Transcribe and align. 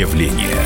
явление. 0.00 0.59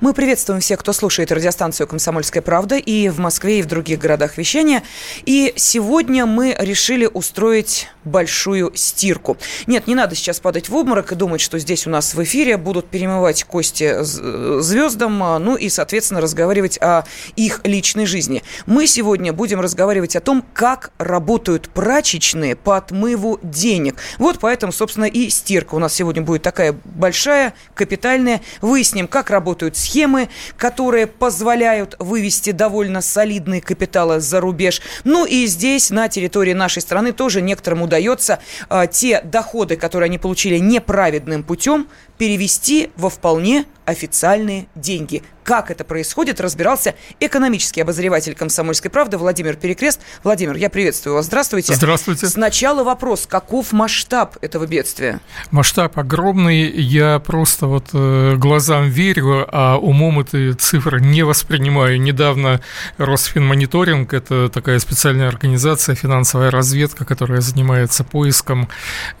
Мы 0.00 0.14
приветствуем 0.14 0.62
всех, 0.62 0.80
кто 0.80 0.94
слушает 0.94 1.30
радиостанцию 1.30 1.86
«Комсомольская 1.86 2.42
правда» 2.42 2.76
и 2.76 3.10
в 3.10 3.18
Москве, 3.18 3.58
и 3.58 3.62
в 3.62 3.66
других 3.66 3.98
городах 3.98 4.38
вещания. 4.38 4.82
И 5.26 5.52
сегодня 5.56 6.24
мы 6.24 6.56
решили 6.58 7.04
устроить 7.04 7.86
большую 8.04 8.72
стирку. 8.74 9.36
Нет, 9.66 9.86
не 9.86 9.94
надо 9.94 10.14
сейчас 10.14 10.40
падать 10.40 10.70
в 10.70 10.74
обморок 10.74 11.12
и 11.12 11.16
думать, 11.16 11.42
что 11.42 11.58
здесь 11.58 11.86
у 11.86 11.90
нас 11.90 12.14
в 12.14 12.22
эфире 12.24 12.56
будут 12.56 12.88
перемывать 12.88 13.44
кости 13.44 14.02
звездам, 14.02 15.22
а, 15.22 15.38
ну 15.38 15.54
и, 15.56 15.68
соответственно, 15.68 16.22
разговаривать 16.22 16.78
о 16.80 17.04
их 17.36 17.60
личной 17.64 18.06
жизни. 18.06 18.42
Мы 18.64 18.86
сегодня 18.86 19.34
будем 19.34 19.60
разговаривать 19.60 20.16
о 20.16 20.22
том, 20.22 20.42
как 20.54 20.92
работают 20.96 21.68
прачечные 21.68 22.56
по 22.56 22.78
отмыву 22.78 23.38
денег. 23.42 23.96
Вот 24.16 24.38
поэтому, 24.40 24.72
собственно, 24.72 25.04
и 25.04 25.28
стирка 25.28 25.74
у 25.74 25.78
нас 25.78 25.92
сегодня 25.92 26.22
будет 26.22 26.40
такая 26.40 26.74
большая, 26.86 27.52
капитальная. 27.74 28.40
Выясним, 28.62 29.06
как 29.06 29.28
работают 29.28 29.76
схемы 29.76 29.89
схемы, 29.90 30.28
которые 30.56 31.06
позволяют 31.06 31.96
вывести 31.98 32.50
довольно 32.52 33.00
солидные 33.00 33.60
капиталы 33.60 34.20
за 34.20 34.40
рубеж. 34.40 34.80
Ну 35.04 35.26
и 35.26 35.46
здесь, 35.46 35.90
на 35.90 36.08
территории 36.08 36.52
нашей 36.52 36.80
страны, 36.82 37.12
тоже 37.12 37.42
некоторым 37.42 37.82
удается 37.82 38.38
э, 38.68 38.86
те 38.90 39.20
доходы, 39.22 39.76
которые 39.76 40.06
они 40.06 40.18
получили 40.18 40.58
неправедным 40.58 41.42
путем, 41.42 41.88
перевести 42.20 42.90
во 42.98 43.08
вполне 43.08 43.64
официальные 43.86 44.66
деньги. 44.74 45.22
Как 45.42 45.70
это 45.70 45.84
происходит, 45.84 46.40
разбирался 46.40 46.94
экономический 47.18 47.80
обозреватель 47.80 48.34
«Комсомольской 48.34 48.88
правды» 48.88 49.16
Владимир 49.16 49.56
Перекрест. 49.56 50.00
Владимир, 50.22 50.54
я 50.54 50.70
приветствую 50.70 51.14
вас. 51.16 51.26
Здравствуйте. 51.26 51.74
Здравствуйте. 51.74 52.28
Сначала 52.28 52.84
вопрос. 52.84 53.26
Каков 53.26 53.72
масштаб 53.72 54.36
этого 54.42 54.66
бедствия? 54.66 55.18
Масштаб 55.50 55.98
огромный. 55.98 56.70
Я 56.70 57.18
просто 57.18 57.66
вот 57.66 57.86
э, 57.92 58.36
глазам 58.36 58.90
верю, 58.90 59.48
а 59.50 59.76
умом 59.78 60.20
эти 60.20 60.52
цифры 60.52 61.00
не 61.00 61.24
воспринимаю. 61.24 62.00
Недавно 62.00 62.60
Росфинмониторинг, 62.98 64.12
это 64.12 64.50
такая 64.50 64.78
специальная 64.78 65.26
организация, 65.26 65.96
финансовая 65.96 66.52
разведка, 66.52 67.04
которая 67.04 67.40
занимается 67.40 68.04
поиском 68.04 68.68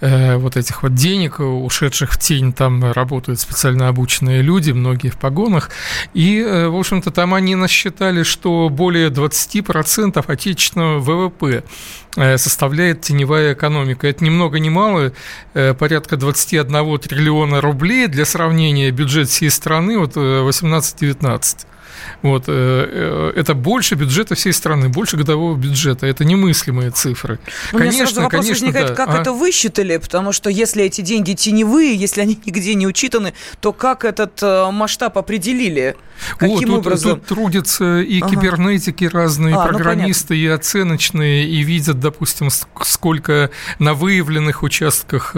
э, 0.00 0.36
вот 0.36 0.56
этих 0.56 0.84
вот 0.84 0.94
денег, 0.94 1.40
ушедших 1.40 2.12
в 2.12 2.18
тень. 2.20 2.52
Там 2.52 2.89
работают 2.92 3.40
специально 3.40 3.88
обученные 3.88 4.42
люди 4.42 4.72
многие 4.72 5.08
в 5.08 5.18
погонах. 5.18 5.70
И, 6.14 6.38
э, 6.40 6.68
в 6.68 6.76
общем-то, 6.76 7.10
там 7.10 7.34
они 7.34 7.54
насчитали, 7.54 8.22
что 8.22 8.68
более 8.68 9.10
20% 9.10 10.24
отечественного 10.28 10.98
ВВП 10.98 11.64
э, 12.16 12.38
составляет 12.38 13.02
теневая 13.02 13.54
экономика. 13.54 14.06
Это 14.06 14.24
ни 14.24 14.30
много 14.30 14.58
ни 14.58 14.68
мало, 14.68 15.12
э, 15.54 15.74
порядка 15.74 16.16
21 16.16 16.98
триллиона 16.98 17.60
рублей. 17.60 18.06
Для 18.06 18.24
сравнения, 18.24 18.90
бюджет 18.90 19.28
всей 19.28 19.50
страны 19.50 19.98
вот 19.98 20.16
18-19. 20.16 21.66
Вот, 22.22 22.44
э, 22.46 22.52
э, 22.52 23.32
это 23.36 23.54
больше 23.54 23.94
бюджета 23.94 24.34
всей 24.34 24.52
страны, 24.52 24.88
больше 24.88 25.16
годового 25.16 25.56
бюджета. 25.56 26.06
Это 26.06 26.24
немыслимые 26.24 26.90
цифры. 26.90 27.38
Конечно, 27.70 27.78
у 27.78 27.80
меня 27.80 28.06
сразу 28.06 28.22
вопрос 28.22 28.44
конечно, 28.46 28.66
возникает, 28.66 28.88
да. 28.88 28.94
как 28.94 29.14
а? 29.14 29.20
это 29.20 29.32
высчитали, 29.32 29.96
потому 29.96 30.32
что 30.32 30.50
если 30.50 30.84
эти 30.84 31.00
деньги 31.00 31.32
теневые, 31.32 31.94
если 31.94 32.20
они 32.20 32.38
нигде 32.46 32.74
не 32.74 32.86
учитаны, 32.86 33.34
то 33.60 33.72
как 33.72 34.04
этот 34.04 34.42
э, 34.42 34.70
масштаб 34.70 35.18
определили? 35.18 35.96
Каким 36.36 36.56
О, 36.56 36.76
тут, 36.76 36.86
образом? 36.86 37.20
Тут 37.20 37.26
трудятся 37.26 38.00
и 38.00 38.20
ага. 38.20 38.30
кибернетики 38.30 39.04
разные, 39.04 39.54
а, 39.54 39.64
ну, 39.64 39.68
программисты, 39.68 40.34
ну, 40.34 40.40
и 40.40 40.46
оценочные, 40.48 41.48
и 41.48 41.62
видят, 41.62 41.98
допустим, 41.98 42.48
сколько 42.50 43.50
на 43.78 43.94
выявленных 43.94 44.62
участках 44.62 45.34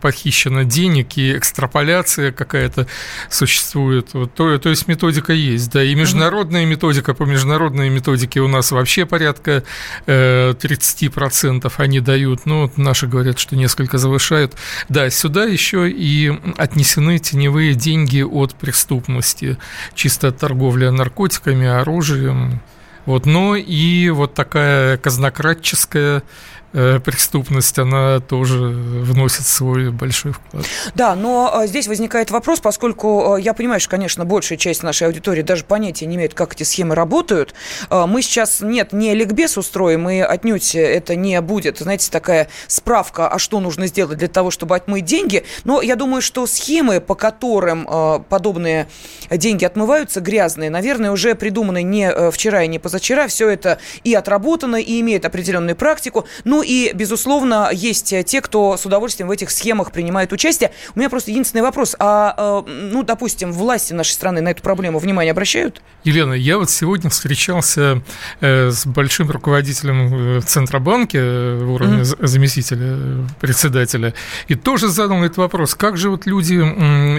похищено 0.00 0.64
денег, 0.64 1.16
и 1.16 1.36
экстраполяция 1.36 2.32
какая-то 2.32 2.86
существует. 3.30 4.10
Вот, 4.12 4.34
то, 4.34 4.58
то 4.58 4.68
есть 4.68 4.88
методика 4.88 5.32
есть, 5.32 5.70
да, 5.70 5.82
и 5.82 5.94
международная 6.00 6.64
методика, 6.64 7.14
по 7.14 7.24
международной 7.24 7.90
методике 7.90 8.40
у 8.40 8.48
нас 8.48 8.72
вообще 8.72 9.06
порядка 9.06 9.62
э, 10.06 10.52
30% 10.52 11.72
они 11.76 12.00
дают, 12.00 12.46
ну, 12.46 12.70
наши 12.76 13.06
говорят, 13.06 13.38
что 13.38 13.56
несколько 13.56 13.98
завышают. 13.98 14.54
Да, 14.88 15.10
сюда 15.10 15.44
еще 15.44 15.90
и 15.90 16.32
отнесены 16.56 17.18
теневые 17.18 17.74
деньги 17.74 18.22
от 18.22 18.54
преступности, 18.54 19.58
чисто 19.94 20.32
торговля 20.32 20.90
наркотиками, 20.90 21.66
оружием, 21.66 22.60
вот, 23.06 23.26
но 23.26 23.56
и 23.56 24.10
вот 24.10 24.34
такая 24.34 24.96
казнократческая 24.96 26.22
Э, 26.69 26.69
преступность, 26.72 27.78
она 27.78 28.20
тоже 28.20 28.56
вносит 28.56 29.46
свой 29.46 29.90
большой 29.90 30.32
вклад. 30.32 30.64
Да, 30.94 31.14
но 31.14 31.50
а, 31.52 31.66
здесь 31.66 31.88
возникает 31.88 32.30
вопрос, 32.30 32.60
поскольку 32.60 33.34
а, 33.34 33.40
я 33.40 33.54
понимаю, 33.54 33.80
что, 33.80 33.90
конечно, 33.90 34.24
большая 34.24 34.58
часть 34.58 34.82
нашей 34.82 35.06
аудитории 35.06 35.42
даже 35.42 35.64
понятия 35.64 36.06
не 36.06 36.16
имеет, 36.16 36.34
как 36.34 36.54
эти 36.54 36.62
схемы 36.62 36.94
работают. 36.94 37.54
А, 37.88 38.06
мы 38.06 38.22
сейчас, 38.22 38.60
нет, 38.60 38.92
не 38.92 39.14
ликбез 39.14 39.58
устроим, 39.58 40.08
и 40.08 40.18
отнюдь 40.18 40.74
это 40.74 41.16
не 41.16 41.40
будет, 41.40 41.78
знаете, 41.78 42.10
такая 42.10 42.48
справка, 42.66 43.28
а 43.28 43.38
что 43.38 43.60
нужно 43.60 43.86
сделать 43.86 44.18
для 44.18 44.28
того, 44.28 44.50
чтобы 44.50 44.76
отмыть 44.76 45.04
деньги. 45.04 45.44
Но 45.64 45.82
я 45.82 45.96
думаю, 45.96 46.22
что 46.22 46.46
схемы, 46.46 47.00
по 47.00 47.14
которым 47.14 48.24
подобные 48.28 48.88
деньги 49.30 49.64
отмываются, 49.64 50.20
грязные, 50.20 50.70
наверное, 50.70 51.10
уже 51.10 51.34
придуманы 51.34 51.82
не 51.82 52.10
э, 52.10 52.30
вчера 52.30 52.62
и 52.62 52.68
не 52.68 52.78
позавчера. 52.78 53.26
Все 53.28 53.48
это 53.48 53.78
и 54.04 54.14
отработано, 54.14 54.76
и 54.76 55.00
имеет 55.00 55.24
определенную 55.24 55.76
практику. 55.76 56.26
Ну, 56.44 56.59
ну 56.60 56.64
и, 56.64 56.92
безусловно, 56.92 57.70
есть 57.72 58.14
те, 58.26 58.40
кто 58.42 58.76
с 58.76 58.84
удовольствием 58.84 59.28
в 59.28 59.30
этих 59.30 59.50
схемах 59.50 59.92
принимает 59.92 60.30
участие. 60.30 60.72
У 60.94 60.98
меня 60.98 61.08
просто 61.08 61.30
единственный 61.30 61.62
вопрос. 61.62 61.96
А, 61.98 62.64
э, 62.66 62.70
ну, 62.70 63.02
допустим, 63.02 63.50
власти 63.50 63.94
нашей 63.94 64.10
страны 64.10 64.42
на 64.42 64.50
эту 64.50 64.62
проблему 64.62 64.98
внимание 64.98 65.30
обращают? 65.30 65.80
Елена, 66.04 66.34
я 66.34 66.58
вот 66.58 66.68
сегодня 66.68 67.08
встречался 67.08 68.02
э, 68.42 68.70
с 68.70 68.84
большим 68.84 69.30
руководителем 69.30 70.36
э, 70.36 70.40
Центробанка 70.42 71.56
в 71.62 71.72
уровне 71.72 72.02
mm-hmm. 72.02 72.26
заместителя 72.26 73.26
председателя 73.40 74.12
и 74.48 74.54
тоже 74.54 74.88
задал 74.88 75.24
этот 75.24 75.38
вопрос. 75.38 75.74
Как 75.74 75.96
же 75.96 76.10
вот 76.10 76.26
люди, 76.26 76.60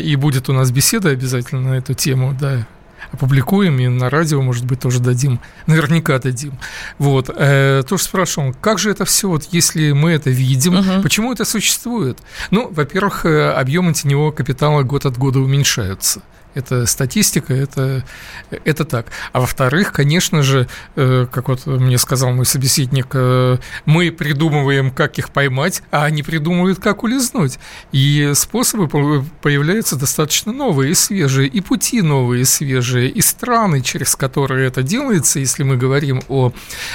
и 0.02 0.16
будет 0.18 0.50
у 0.50 0.54
нас 0.54 0.70
беседа 0.70 1.10
обязательно 1.10 1.72
на 1.72 1.74
эту 1.78 1.96
тему, 1.96 2.38
да, 2.40 2.68
опубликуем, 3.12 3.80
и 3.80 3.88
на 3.88 4.10
радио, 4.10 4.42
может 4.42 4.66
быть, 4.66 4.80
тоже 4.80 5.00
дадим, 5.00 5.40
наверняка 5.68 6.20
дадим. 6.20 6.54
Вот, 6.98 7.30
э, 7.36 7.84
тоже 7.88 8.04
спрашивал, 8.04 8.54
как 8.60 8.80
же 8.80 8.92
это 8.92 9.06
все, 9.06 9.30
вот 9.30 9.48
если 9.52 9.92
мы 9.92 10.12
это 10.12 10.30
видим, 10.30 10.80
угу. 10.80 11.02
почему 11.04 11.32
это 11.32 11.46
существует? 11.46 12.20
Ну, 12.52 12.70
во-первых, 12.72 13.26
э, 13.26 13.52
объемы 13.52 13.94
теневого 13.94 14.32
капитала 14.32 14.84
год 14.84 15.06
от 15.06 15.18
года 15.18 15.40
уменьшаются. 15.40 16.22
Это 16.54 16.86
статистика, 16.86 17.54
это, 17.54 18.04
это 18.50 18.84
так. 18.84 19.08
А 19.32 19.40
во-вторых, 19.40 19.94
конечно 19.94 20.44
же, 20.44 20.68
э, 20.96 21.26
как 21.32 21.48
вот 21.48 21.66
мне 21.66 21.98
сказал 21.98 22.34
мой 22.34 22.46
собеседник, 22.46 23.08
э, 23.14 23.58
мы 23.86 24.12
придумываем, 24.12 24.92
как 24.92 25.18
их 25.18 25.30
поймать, 25.30 25.82
а 25.92 26.04
они 26.04 26.24
придумывают, 26.24 26.80
как 26.80 27.04
улизнуть. 27.04 27.58
И 27.94 28.32
способы 28.36 29.24
появляются 29.42 29.96
достаточно 29.96 30.52
новые 30.52 30.92
и 30.92 30.96
свежие, 30.96 31.48
и 31.48 31.62
пути 31.62 32.02
новые 32.02 32.42
и 32.42 32.46
свежие, 32.46 33.01
и 33.10 33.22
страны, 33.22 33.82
через 33.82 34.16
которые 34.16 34.68
это 34.68 34.84
делается, 34.84 35.40
если 35.40 35.64
мы 35.64 35.78
говорим 35.78 36.22
о 36.30 36.52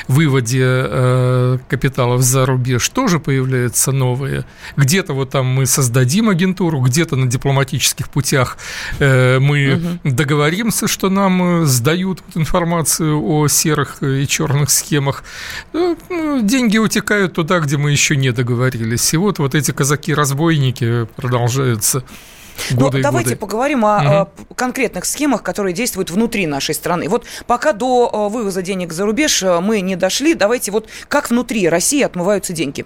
выводе 0.09 0.63
э, 0.63 1.59
капиталов 1.69 2.23
за 2.23 2.47
рубеж, 2.47 2.89
тоже 2.89 3.19
появляются 3.19 3.93
новые. 3.93 4.45
Где-то 4.77 5.13
вот 5.13 5.31
там 5.31 5.47
мы 5.47 5.67
создадим 5.67 6.29
агентуру, 6.29 6.81
где-то 6.81 7.17
на 7.17 7.27
дипломатических 7.27 8.09
путях 8.11 8.59
мы 9.01 9.99
угу. 10.03 10.11
договоримся, 10.11 10.89
что 10.89 11.11
нам 11.11 11.63
э, 11.63 11.67
сдают 11.67 12.23
информацию 12.35 13.23
о 13.23 13.49
серых 13.49 14.03
и 14.03 14.27
черных 14.27 14.71
схемах. 14.71 15.25
Ну, 15.73 15.97
ну, 16.09 16.41
деньги 16.43 16.79
утекают 16.79 17.35
туда, 17.35 17.61
где 17.61 17.77
мы 17.77 17.91
еще 17.91 18.17
не 18.17 18.31
договорились. 18.33 19.15
И 19.15 19.17
вот, 19.17 19.39
вот 19.39 19.55
эти 19.55 19.73
казаки-разбойники 19.73 21.07
продолжаются. 21.17 22.05
Годы 22.73 22.99
ну, 22.99 23.03
давайте 23.03 23.31
годы. 23.31 23.41
поговорим 23.41 23.85
о 23.85 24.23
угу. 24.23 24.55
конкретных 24.55 25.05
схемах, 25.05 25.43
которые 25.43 25.75
действуют 25.75 26.11
внутри 26.11 26.47
нашей 26.47 26.75
страны. 26.75 27.09
Вот 27.09 27.25
пока 27.47 27.73
до 27.73 28.11
э, 28.13 28.33
вывоза 28.33 28.63
денег 28.63 28.93
за 28.93 29.05
рубеж 29.05 29.43
э, 29.43 29.61
мы 29.61 29.81
не 29.81 29.97
дошли, 29.97 30.35
давайте 30.35 30.71
вот 30.71 30.89
как 31.09 31.31
внутри 31.31 31.69
России 31.69 32.03
отмываются 32.03 32.53
деньги. 32.53 32.85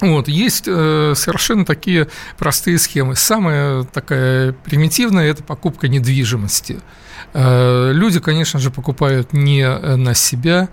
Вот, 0.00 0.28
есть 0.28 0.64
э, 0.66 1.14
совершенно 1.16 1.64
такие 1.64 2.08
простые 2.38 2.78
схемы. 2.78 3.14
Самая 3.16 3.84
такая 3.84 4.52
примитивная– 4.52 5.30
это 5.30 5.42
покупка 5.42 5.88
недвижимости. 5.88 6.80
Люди, 7.34 8.20
конечно 8.20 8.60
же, 8.60 8.70
покупают 8.70 9.32
не 9.32 9.66
на 9.66 10.12
себя, 10.12 10.68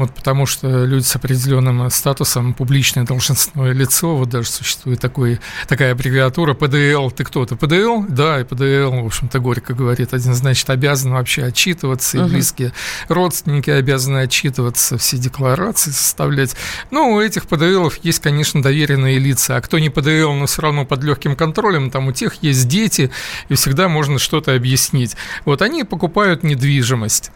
вот 0.00 0.14
потому 0.14 0.46
что 0.46 0.86
люди 0.86 1.04
с 1.04 1.14
определенным 1.14 1.90
статусом, 1.90 2.54
публичное 2.54 3.04
должностное 3.04 3.72
лицо, 3.72 4.16
вот 4.16 4.30
даже 4.30 4.48
существует 4.48 4.98
такой, 4.98 5.40
такая 5.68 5.92
аббревиатура 5.92 6.54
ПДЛ, 6.54 7.10
ты 7.10 7.22
кто-то? 7.22 7.54
ПДЛ? 7.54 8.06
Да, 8.08 8.40
и 8.40 8.44
ПДЛ, 8.44 9.02
в 9.02 9.06
общем-то, 9.06 9.40
горько 9.40 9.74
говорит, 9.74 10.14
один, 10.14 10.32
значит, 10.32 10.70
обязан 10.70 11.12
вообще 11.12 11.44
отчитываться, 11.44 12.16
и 12.16 12.22
близкие 12.22 12.72
родственники 13.08 13.68
обязаны 13.68 14.20
отчитываться, 14.20 14.96
все 14.96 15.18
декларации 15.18 15.90
составлять. 15.90 16.56
Ну, 16.90 17.12
у 17.12 17.20
этих 17.20 17.46
ПДЛов 17.46 18.02
есть, 18.02 18.20
конечно, 18.20 18.62
доверенные 18.62 19.18
лица, 19.18 19.56
а 19.56 19.60
кто 19.60 19.78
не 19.78 19.90
ПДЛ, 19.90 20.32
но 20.32 20.46
все 20.46 20.62
равно 20.62 20.86
под 20.86 21.04
легким 21.04 21.36
контролем, 21.36 21.90
там 21.90 22.08
у 22.08 22.12
тех 22.12 22.42
есть 22.42 22.66
дети, 22.68 23.10
и 23.50 23.54
всегда 23.54 23.90
можно 23.90 24.18
что-то 24.18 24.54
объяснить. 24.54 25.14
Вот 25.44 25.60
они 25.60 25.84
покупают 25.84 26.42
недвижимость. 26.42 27.32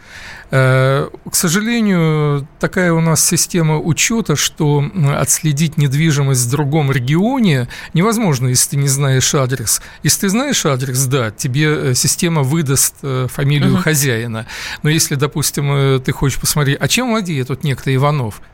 Э, 0.50 1.10
к 1.30 1.34
сожалению, 1.34 2.46
такая 2.58 2.92
у 2.92 3.00
нас 3.00 3.24
система 3.24 3.78
учета, 3.78 4.36
что 4.36 4.84
отследить 5.16 5.76
недвижимость 5.76 6.46
в 6.46 6.50
другом 6.50 6.90
регионе 6.92 7.68
невозможно, 7.92 8.48
если 8.48 8.70
ты 8.70 8.76
не 8.76 8.88
знаешь 8.88 9.34
адрес. 9.34 9.80
Если 10.02 10.22
ты 10.22 10.28
знаешь 10.28 10.64
адрес, 10.66 11.06
да, 11.06 11.30
тебе 11.30 11.90
э, 11.90 11.94
система 11.94 12.42
выдаст 12.42 12.96
э, 13.02 13.26
фамилию 13.30 13.74
угу. 13.74 13.82
хозяина. 13.82 14.46
Но 14.82 14.90
если, 14.90 15.14
допустим, 15.14 16.00
ты 16.00 16.12
хочешь 16.12 16.40
посмотреть, 16.40 16.78
а 16.80 16.88
чем 16.88 17.10
владеет 17.10 17.48
тут 17.48 17.64
некто 17.64 17.94
Иванов– 17.94 18.40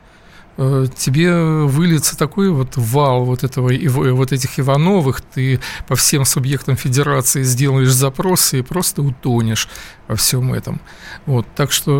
тебе 0.57 1.33
выльется 1.33 2.17
такой 2.17 2.49
вот 2.49 2.77
вал 2.77 3.25
вот 3.25 3.43
этого 3.43 3.71
вот 4.13 4.31
этих 4.31 4.59
Ивановых, 4.59 5.21
ты 5.21 5.59
по 5.87 5.95
всем 5.95 6.25
субъектам 6.25 6.75
федерации 6.75 7.43
сделаешь 7.43 7.89
запросы 7.89 8.59
и 8.59 8.61
просто 8.61 9.01
утонешь 9.01 9.69
во 10.11 10.17
всем 10.17 10.53
этом. 10.53 10.81
Вот, 11.25 11.47
так 11.55 11.71
что 11.71 11.91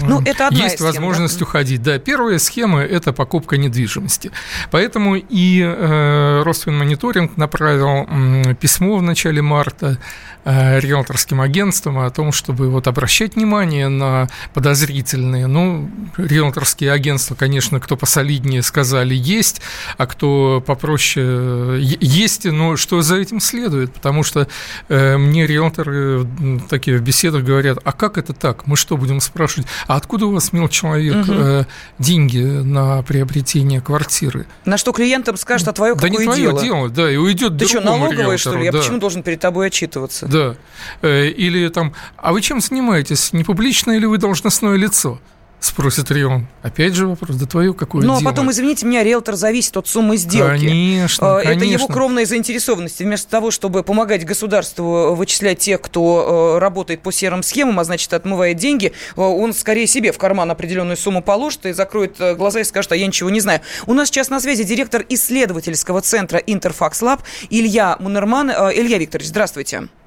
ну, 0.00 0.22
это 0.24 0.48
есть 0.52 0.76
схема, 0.76 0.86
возможность 0.86 1.40
да? 1.40 1.44
уходить. 1.44 1.82
Да, 1.82 1.98
первая 1.98 2.38
схема– 2.38 2.80
это 2.82 3.12
покупка 3.12 3.56
недвижимости. 3.56 4.30
Поэтому 4.70 5.16
и 5.16 5.60
э, 5.60 6.42
Росфинмониторинг 6.44 7.36
направил 7.36 8.06
э, 8.08 8.54
письмо 8.54 8.96
в 8.98 9.02
начале 9.02 9.42
марта 9.42 9.98
э, 10.44 10.78
риэлторским 10.78 11.40
агентствам 11.40 11.98
о 11.98 12.08
том, 12.10 12.30
чтобы 12.30 12.70
вот 12.70 12.86
обращать 12.86 13.34
внимание 13.34 13.88
на 13.88 14.28
подозрительные. 14.54 15.48
Ну, 15.48 15.90
риэлторские 16.16 16.92
агентства, 16.92 17.34
конечно, 17.34 17.65
кто 17.80 17.96
посолиднее 17.96 18.62
сказали, 18.62 19.14
есть, 19.14 19.60
а 19.96 20.06
кто 20.06 20.62
попроще 20.66 21.78
есть, 21.80 22.44
но 22.44 22.76
что 22.76 23.02
за 23.02 23.16
этим 23.16 23.40
следует? 23.40 23.92
Потому 23.92 24.22
что 24.22 24.48
э, 24.88 25.16
мне 25.16 25.46
риэлторы 25.46 26.26
такие 26.68 26.98
в 26.98 27.02
беседах 27.02 27.44
говорят, 27.44 27.78
а 27.84 27.92
как 27.92 28.18
это 28.18 28.32
так? 28.32 28.66
Мы 28.66 28.76
что, 28.76 28.96
будем 28.96 29.20
спрашивать, 29.20 29.68
а 29.86 29.96
откуда 29.96 30.26
у 30.26 30.32
вас, 30.32 30.52
мил 30.52 30.68
человек, 30.68 31.16
угу. 31.16 31.32
э, 31.32 31.64
деньги 31.98 32.38
на 32.38 33.02
приобретение 33.02 33.80
квартиры? 33.80 34.46
На 34.64 34.78
что 34.78 34.92
клиентам 34.92 35.36
скажет, 35.36 35.68
а 35.68 35.72
твое 35.72 35.94
да 35.94 36.08
какое 36.08 36.18
не 36.18 36.24
твое 36.24 36.42
дело? 36.42 36.62
дело, 36.62 36.88
да, 36.88 37.10
и 37.10 37.16
уйдет 37.16 37.58
Ты 37.58 37.66
что, 37.66 37.80
налоговая, 37.80 38.38
что 38.38 38.56
ли? 38.56 38.64
Я 38.64 38.72
почему 38.72 38.98
должен 38.98 39.22
перед 39.22 39.40
тобой 39.40 39.68
отчитываться? 39.68 40.26
Да. 40.26 40.56
Э, 41.02 41.26
или 41.28 41.68
там, 41.68 41.94
а 42.16 42.32
вы 42.32 42.40
чем 42.40 42.60
занимаетесь? 42.60 43.32
Не 43.32 43.44
публичное 43.44 43.96
или 43.96 44.06
вы 44.06 44.18
должностное 44.18 44.76
лицо? 44.76 45.20
Спросит 45.58 46.10
Рион. 46.10 46.46
Опять 46.62 46.94
же 46.94 47.06
вопрос, 47.06 47.36
да 47.36 47.46
твое 47.46 47.72
какое 47.74 48.04
Ну, 48.04 48.16
а 48.16 48.20
потом, 48.20 48.50
извините 48.50 48.86
меня, 48.86 49.02
риэлтор 49.02 49.34
зависит 49.36 49.76
от 49.76 49.88
суммы 49.88 50.16
сделки. 50.16 50.66
Конечно, 50.66 51.38
Это 51.38 51.48
конечно. 51.50 51.64
его 51.64 51.86
кровная 51.88 52.26
заинтересованность. 52.26 53.00
Вместо 53.00 53.30
того, 53.30 53.50
чтобы 53.50 53.82
помогать 53.82 54.24
государству 54.24 55.14
вычислять 55.14 55.58
тех, 55.58 55.80
кто 55.80 56.56
э, 56.56 56.58
работает 56.60 57.00
по 57.02 57.10
серым 57.10 57.42
схемам, 57.42 57.80
а 57.80 57.84
значит, 57.84 58.12
отмывает 58.12 58.58
деньги, 58.58 58.92
э, 59.16 59.20
он 59.20 59.54
скорее 59.54 59.86
себе 59.86 60.12
в 60.12 60.18
карман 60.18 60.50
определенную 60.50 60.96
сумму 60.96 61.22
положит 61.22 61.66
и 61.66 61.72
закроет 61.72 62.20
э, 62.20 62.34
глаза 62.34 62.60
и 62.60 62.64
скажет, 62.64 62.92
а 62.92 62.96
я 62.96 63.06
ничего 63.06 63.30
не 63.30 63.40
знаю. 63.40 63.60
У 63.86 63.94
нас 63.94 64.08
сейчас 64.08 64.28
на 64.28 64.40
связи 64.40 64.62
директор 64.62 65.04
исследовательского 65.08 66.00
центра 66.02 66.38
Интерфакс 66.38 67.02
Лаб 67.02 67.22
Илья 67.50 67.96
Мунерман. 67.98 68.50
Илья 68.50 68.98
Викторович, 68.98 69.28
здравствуйте. 69.28 69.56
Здравствуйте, 69.56 70.05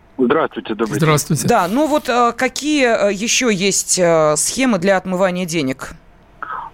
добрый 0.75 0.97
Здравствуйте. 0.97 1.47
Да, 1.47 1.67
ну 1.67 1.87
вот 1.87 2.09
э, 2.09 2.33
какие 2.35 3.09
э, 3.09 3.13
еще 3.13 3.53
есть 3.53 3.97
э, 3.99 4.35
схемы 4.35 4.77
для 4.77 4.97
отмывания 4.97 5.45
денег? 5.45 5.91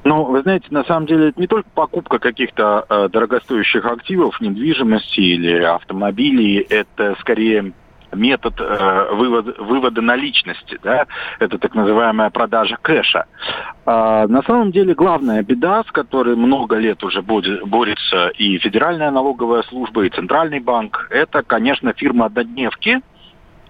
Ну, 0.03 0.23
вы 0.23 0.43
знаете, 0.43 0.67
на 0.69 0.83
самом 0.83 1.07
деле 1.07 1.29
это 1.29 1.41
не 1.41 1.47
только 1.47 1.67
покупка 1.73 2.19
каких-то 2.19 2.85
э, 2.87 3.09
дорогостоящих 3.11 3.85
активов, 3.85 4.39
недвижимости 4.39 5.19
или 5.19 5.63
автомобилей, 5.63 6.59
это 6.69 7.15
скорее 7.21 7.73
метод 8.15 8.53
э, 8.59 9.07
вывода, 9.13 9.55
вывода 9.57 10.01
наличности, 10.01 10.79
да, 10.83 11.05
это 11.39 11.57
так 11.57 11.73
называемая 11.75 12.29
продажа 12.29 12.77
кэша. 12.81 13.25
А, 13.85 14.27
на 14.27 14.41
самом 14.43 14.71
деле 14.71 14.93
главная 14.93 15.43
беда, 15.43 15.83
с 15.87 15.91
которой 15.91 16.35
много 16.35 16.77
лет 16.77 17.03
уже 17.03 17.21
будет, 17.21 17.63
борется 17.63 18.29
и 18.29 18.57
Федеральная 18.57 19.11
налоговая 19.11 19.63
служба, 19.63 20.05
и 20.05 20.09
Центральный 20.09 20.59
банк, 20.59 21.07
это, 21.09 21.43
конечно, 21.43 21.93
фирма 21.93 22.27
однодневки, 22.27 23.01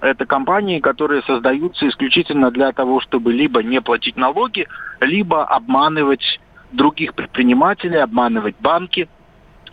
это 0.06 0.25
компании, 0.25 0.80
которые 0.80 1.22
создаются 1.24 1.88
исключительно 1.88 2.52
для 2.52 2.72
того, 2.72 3.00
чтобы 3.02 3.34
либо 3.34 3.63
не 3.63 3.81
платить 3.81 4.16
налоги, 4.16 4.68
либо 5.02 5.44
обманывать 5.44 6.40
других 6.72 7.13
предпринимателей, 7.13 7.98
обманывать 7.98 8.56
банки, 8.60 9.07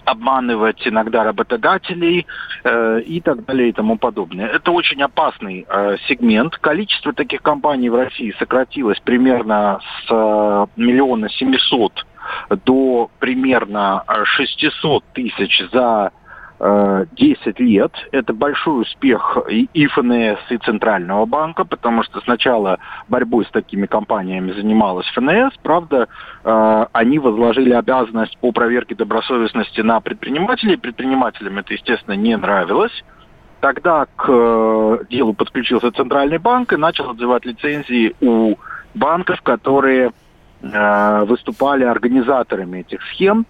обманывать 0.04 0.86
иногда 0.86 1.24
работодателей 1.24 2.26
э, 2.64 3.00
и 3.02 3.20
так 3.20 3.44
далее 3.44 3.68
и 3.68 3.72
тому 3.72 3.96
подобное. 3.98 4.48
Это 4.48 4.72
очень 4.72 5.00
опасный 5.02 5.64
э, 5.68 5.96
сегмент. 6.08 6.56
Количество 6.56 7.12
таких 7.12 7.42
компаний 7.42 7.88
в 7.88 7.94
России 7.94 8.34
сократилось 8.38 8.98
примерно 9.00 9.80
с 9.80 10.10
э, 10.10 10.66
миллиона 10.76 11.28
семисот 11.28 12.04
до 12.64 13.10
примерно 13.18 14.04
600 14.24 15.04
тысяч 15.12 15.62
за 15.72 16.12
10 16.62 17.46
э, 17.46 17.62
лет. 17.64 17.92
Это 18.12 18.32
большой 18.32 18.82
успех 18.82 19.36
и 19.48 19.86
ФНС, 19.86 20.38
и 20.50 20.58
Центрального 20.58 21.26
банка, 21.26 21.64
потому 21.64 22.04
что 22.04 22.20
сначала 22.20 22.78
борьбой 23.08 23.44
с 23.46 23.50
такими 23.50 23.86
компаниями 23.86 24.52
занималась 24.52 25.06
ФНС. 25.08 25.54
Правда, 25.62 26.06
э, 26.44 26.86
они 26.92 27.18
возложили 27.18 27.72
обязанность 27.72 28.38
по 28.38 28.52
проверке 28.52 28.94
добросовестности 28.94 29.80
на 29.80 30.00
предпринимателей. 30.00 30.76
Предпринимателям 30.76 31.58
это, 31.58 31.72
естественно, 31.74 32.14
не 32.14 32.36
нравилось. 32.36 33.04
Тогда 33.60 34.06
к 34.14 34.26
э, 34.28 34.98
делу 35.10 35.34
подключился 35.34 35.90
Центральный 35.90 36.38
банк 36.38 36.72
и 36.72 36.76
начал 36.76 37.10
отзывать 37.10 37.44
лицензии 37.44 38.14
у 38.20 38.54
банков, 38.94 39.42
которые 39.42 40.12
выступали 40.62 41.82
организаторами 41.82 42.82
этих 42.82 43.02
схем 43.06 43.46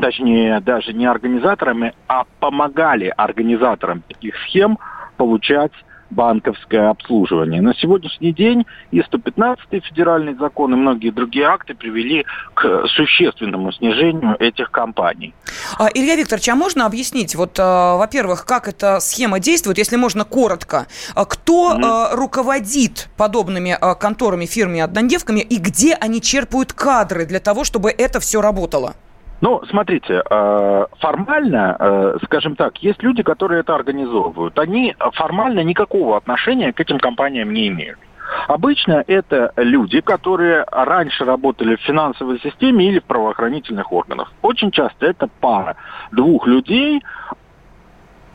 точнее, 0.00 0.60
даже 0.60 0.92
не 0.92 1.06
организаторами, 1.06 1.94
а 2.08 2.24
помогали 2.40 3.12
организаторам 3.16 4.02
таких 4.02 4.36
схем 4.46 4.78
получать 5.16 5.72
банковское 6.12 6.90
обслуживание. 6.90 7.60
На 7.60 7.74
сегодняшний 7.74 8.32
день 8.32 8.66
и 8.90 9.00
115-й 9.00 9.80
федеральный 9.80 10.34
закон, 10.34 10.74
и 10.74 10.76
многие 10.76 11.10
другие 11.10 11.46
акты 11.46 11.74
привели 11.74 12.24
к 12.54 12.86
существенному 12.88 13.72
снижению 13.72 14.36
этих 14.38 14.70
компаний. 14.70 15.34
А, 15.78 15.88
Илья 15.92 16.16
Викторович, 16.16 16.50
а 16.50 16.54
можно 16.54 16.86
объяснить, 16.86 17.34
вот, 17.34 17.56
а, 17.58 17.96
во-первых, 17.96 18.44
как 18.44 18.68
эта 18.68 19.00
схема 19.00 19.40
действует, 19.40 19.78
если 19.78 19.96
можно 19.96 20.24
коротко, 20.24 20.86
а, 21.14 21.24
кто 21.24 21.74
mm-hmm. 21.74 22.14
руководит 22.14 23.08
подобными 23.16 23.76
конторами, 23.98 24.46
фирмами, 24.46 24.80
однодневками, 24.80 25.40
и 25.40 25.56
где 25.56 25.94
они 25.94 26.20
черпают 26.20 26.72
кадры 26.72 27.24
для 27.24 27.40
того, 27.40 27.64
чтобы 27.64 27.90
это 27.90 28.20
все 28.20 28.40
работало? 28.40 28.94
Ну, 29.42 29.60
смотрите, 29.68 30.22
э, 30.24 30.86
формально, 31.00 31.76
э, 31.76 32.18
скажем 32.24 32.54
так, 32.54 32.78
есть 32.78 33.02
люди, 33.02 33.24
которые 33.24 33.62
это 33.62 33.74
организовывают. 33.74 34.56
Они 34.56 34.94
формально 35.14 35.64
никакого 35.64 36.16
отношения 36.16 36.72
к 36.72 36.78
этим 36.78 37.00
компаниям 37.00 37.52
не 37.52 37.66
имеют. 37.66 37.98
Обычно 38.46 39.02
это 39.04 39.52
люди, 39.56 40.00
которые 40.00 40.64
раньше 40.70 41.24
работали 41.24 41.74
в 41.74 41.80
финансовой 41.80 42.38
системе 42.38 42.86
или 42.86 43.00
в 43.00 43.04
правоохранительных 43.04 43.92
органах. 43.92 44.32
Очень 44.42 44.70
часто 44.70 45.06
это 45.06 45.28
пара 45.40 45.74
двух 46.12 46.46
людей, 46.46 47.02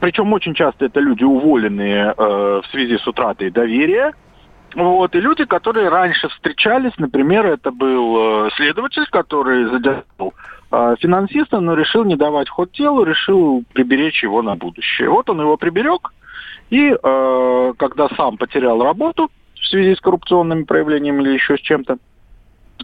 причем 0.01 0.33
очень 0.33 0.53
часто 0.55 0.85
это 0.85 0.99
люди, 0.99 1.23
уволенные 1.23 2.13
э, 2.17 2.61
в 2.61 2.69
связи 2.69 2.97
с 2.97 3.07
утратой 3.07 3.49
доверия, 3.49 4.11
вот, 4.75 5.15
и 5.15 5.21
люди, 5.21 5.45
которые 5.45 5.87
раньше 5.87 6.27
встречались, 6.27 6.91
например, 6.97 7.45
это 7.45 7.71
был 7.71 8.51
следователь, 8.57 9.05
который 9.09 9.63
задержал 9.69 10.33
финансиста, 10.69 11.59
но 11.59 11.73
решил 11.75 12.03
не 12.03 12.15
давать 12.15 12.49
ход 12.49 12.71
делу, 12.71 13.03
решил 13.03 13.63
приберечь 13.73 14.23
его 14.23 14.41
на 14.41 14.55
будущее. 14.55 15.09
Вот 15.09 15.29
он 15.29 15.41
его 15.41 15.57
приберег, 15.57 16.13
и 16.69 16.91
э, 16.91 17.73
когда 17.77 18.09
сам 18.09 18.37
потерял 18.37 18.81
работу 18.81 19.29
в 19.55 19.65
связи 19.65 19.95
с 19.95 20.01
коррупционными 20.01 20.63
проявлениями 20.63 21.23
или 21.23 21.33
еще 21.33 21.57
с 21.57 21.61
чем-то, 21.61 21.97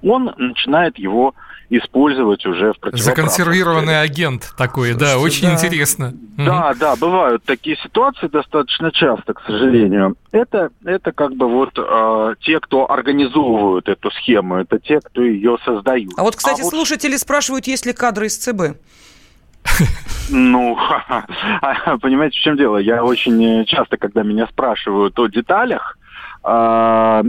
он 0.02 0.34
начинает 0.38 0.98
его 0.98 1.34
использовать 1.70 2.46
уже 2.46 2.74
в 2.74 2.98
Законсервированный 2.98 4.02
агент 4.02 4.54
такой, 4.58 4.92
Слушайте, 4.92 5.06
да, 5.06 5.20
очень 5.20 5.48
да. 5.48 5.54
интересно. 5.54 6.14
Да, 6.38 6.70
угу. 6.70 6.80
да, 6.80 6.96
бывают 6.96 7.44
такие 7.44 7.78
ситуации 7.78 8.28
достаточно 8.28 8.92
часто, 8.92 9.34
к 9.34 9.42
сожалению. 9.46 10.16
Это, 10.32 10.70
это 10.84 11.12
как 11.12 11.36
бы 11.36 11.48
вот 11.48 11.72
э, 11.78 12.36
те, 12.42 12.60
кто 12.60 12.92
организовывают 12.92 13.88
эту 13.88 14.12
схему, 14.12 14.58
это 14.58 14.80
те, 14.80 15.00
кто 15.00 15.22
ее 15.22 15.58
создают. 15.66 16.14
А 16.18 16.24
вот, 16.24 16.36
кстати, 16.36 16.62
а 16.62 16.66
слушатели 16.66 17.12
вот... 17.14 17.22
спрашивают, 17.22 17.68
есть 17.68 17.86
ли 17.86 17.94
кадры 17.94 18.28
из 18.28 18.38
ЦБ? 18.38 18.78
Ну, 20.30 20.78
понимаете, 22.02 22.38
в 22.38 22.42
чем 22.42 22.58
дело? 22.58 22.78
Я 22.78 23.04
очень 23.04 23.66
часто, 23.66 23.98
когда 23.98 24.24
меня 24.24 24.48
спрашивают 24.48 25.18
о 25.18 25.28
деталях, 25.28 25.98
а, 26.44 27.24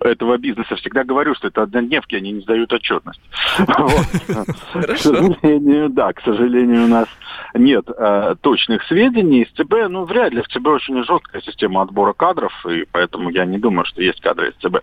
этого 0.00 0.36
бизнеса 0.36 0.76
всегда 0.76 1.04
говорю, 1.04 1.34
что 1.34 1.48
это 1.48 1.62
однодневки, 1.62 2.16
они 2.16 2.32
не 2.32 2.40
сдают 2.42 2.72
отчетность. 2.72 3.20
К 3.56 4.96
сожалению, 4.98 5.88
да, 5.88 6.12
к 6.12 6.20
сожалению, 6.22 6.84
у 6.84 6.88
нас 6.88 7.08
нет 7.54 7.88
а, 7.96 8.34
точных 8.36 8.82
сведений. 8.84 9.42
Из 9.42 9.52
ЦБ, 9.52 9.88
ну, 9.88 10.04
вряд 10.04 10.32
ли. 10.32 10.42
В 10.42 10.48
ЦБ 10.48 10.66
очень 10.66 11.02
жесткая 11.02 11.40
система 11.42 11.82
отбора 11.82 12.12
кадров, 12.12 12.52
и 12.66 12.84
поэтому 12.92 13.30
я 13.30 13.44
не 13.46 13.58
думаю, 13.58 13.86
что 13.86 14.02
есть 14.02 14.20
кадры 14.20 14.50
из 14.50 14.54
ЦБ. 14.56 14.78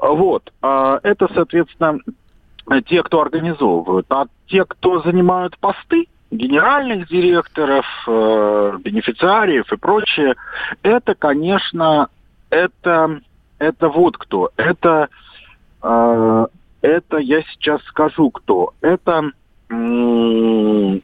Вот. 0.00 0.52
А, 0.62 0.98
это, 1.02 1.28
соответственно, 1.32 2.00
те, 2.86 3.02
кто 3.02 3.20
организовывают. 3.20 4.06
А 4.10 4.26
те, 4.48 4.64
кто 4.64 5.00
занимают 5.02 5.56
посты, 5.58 6.06
генеральных 6.30 7.08
директоров, 7.08 7.86
э, 8.06 8.78
бенефициариев 8.82 9.72
и 9.72 9.76
прочее, 9.76 10.34
это, 10.82 11.14
конечно, 11.14 12.08
это, 12.50 13.20
это 13.58 13.88
вот 13.88 14.16
кто. 14.16 14.50
Это, 14.56 15.08
э, 15.82 16.46
это 16.82 17.16
я 17.18 17.42
сейчас 17.42 17.82
скажу 17.84 18.30
кто. 18.30 18.74
Это, 18.80 19.30
э, 19.70 21.00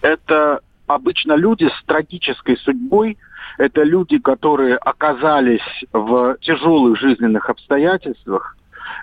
это 0.00 0.60
обычно 0.86 1.34
люди 1.34 1.68
с 1.68 1.84
трагической 1.86 2.56
судьбой. 2.58 3.18
Это 3.58 3.82
люди, 3.82 4.18
которые 4.18 4.76
оказались 4.76 5.84
в 5.92 6.36
тяжелых 6.40 6.98
жизненных 6.98 7.50
обстоятельствах. 7.50 8.56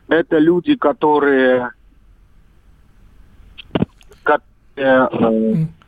Это 0.07 0.37
люди, 0.39 0.75
которые 0.75 1.71
э, 4.75 5.07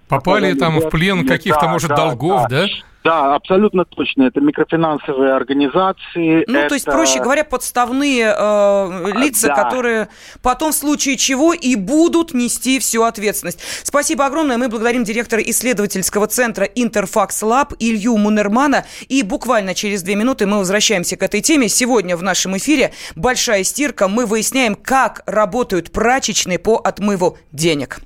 попали 0.07 0.53
там 0.53 0.79
в 0.79 0.89
плен 0.89 1.25
каких-то, 1.25 1.67
может, 1.67 1.89
да, 1.89 1.95
долгов, 1.95 2.47
да? 2.49 2.67
Да? 3.03 3.35
Абсолютно 3.35 3.85
точно. 3.85 4.23
Это 4.23 4.41
микрофинансовые 4.41 5.33
организации. 5.33 6.43
Ну, 6.47 6.59
это... 6.59 6.69
то 6.69 6.73
есть, 6.75 6.85
проще 6.85 7.19
говоря, 7.19 7.43
подставные 7.43 8.33
э, 8.37 9.11
лица, 9.15 9.47
да. 9.47 9.55
которые 9.55 10.07
потом 10.41 10.71
в 10.71 10.75
случае 10.75 11.17
чего 11.17 11.53
и 11.53 11.75
будут 11.75 12.33
нести 12.33 12.79
всю 12.79 13.03
ответственность. 13.03 13.59
Спасибо 13.83 14.25
огромное. 14.25 14.57
Мы 14.57 14.69
благодарим 14.69 15.03
директора 15.03 15.41
исследовательского 15.41 16.27
центра 16.27 16.65
Интерфакс 16.65 17.41
Лаб 17.41 17.73
Илью 17.79 18.17
Мунермана. 18.17 18.85
И 19.07 19.23
буквально 19.23 19.73
через 19.73 20.03
две 20.03 20.15
минуты 20.15 20.45
мы 20.45 20.59
возвращаемся 20.59 21.17
к 21.17 21.23
этой 21.23 21.41
теме. 21.41 21.69
Сегодня 21.69 22.15
в 22.15 22.23
нашем 22.23 22.57
эфире 22.57 22.93
«Большая 23.15 23.63
стирка». 23.63 24.07
Мы 24.07 24.25
выясняем, 24.25 24.75
как 24.75 25.23
работают 25.25 25.91
прачечные 25.91 26.59
по 26.59 26.77
отмыву 26.77 27.37
денег. 27.51 27.99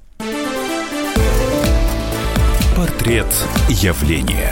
Портрет 2.76 3.28
явления. 3.70 4.52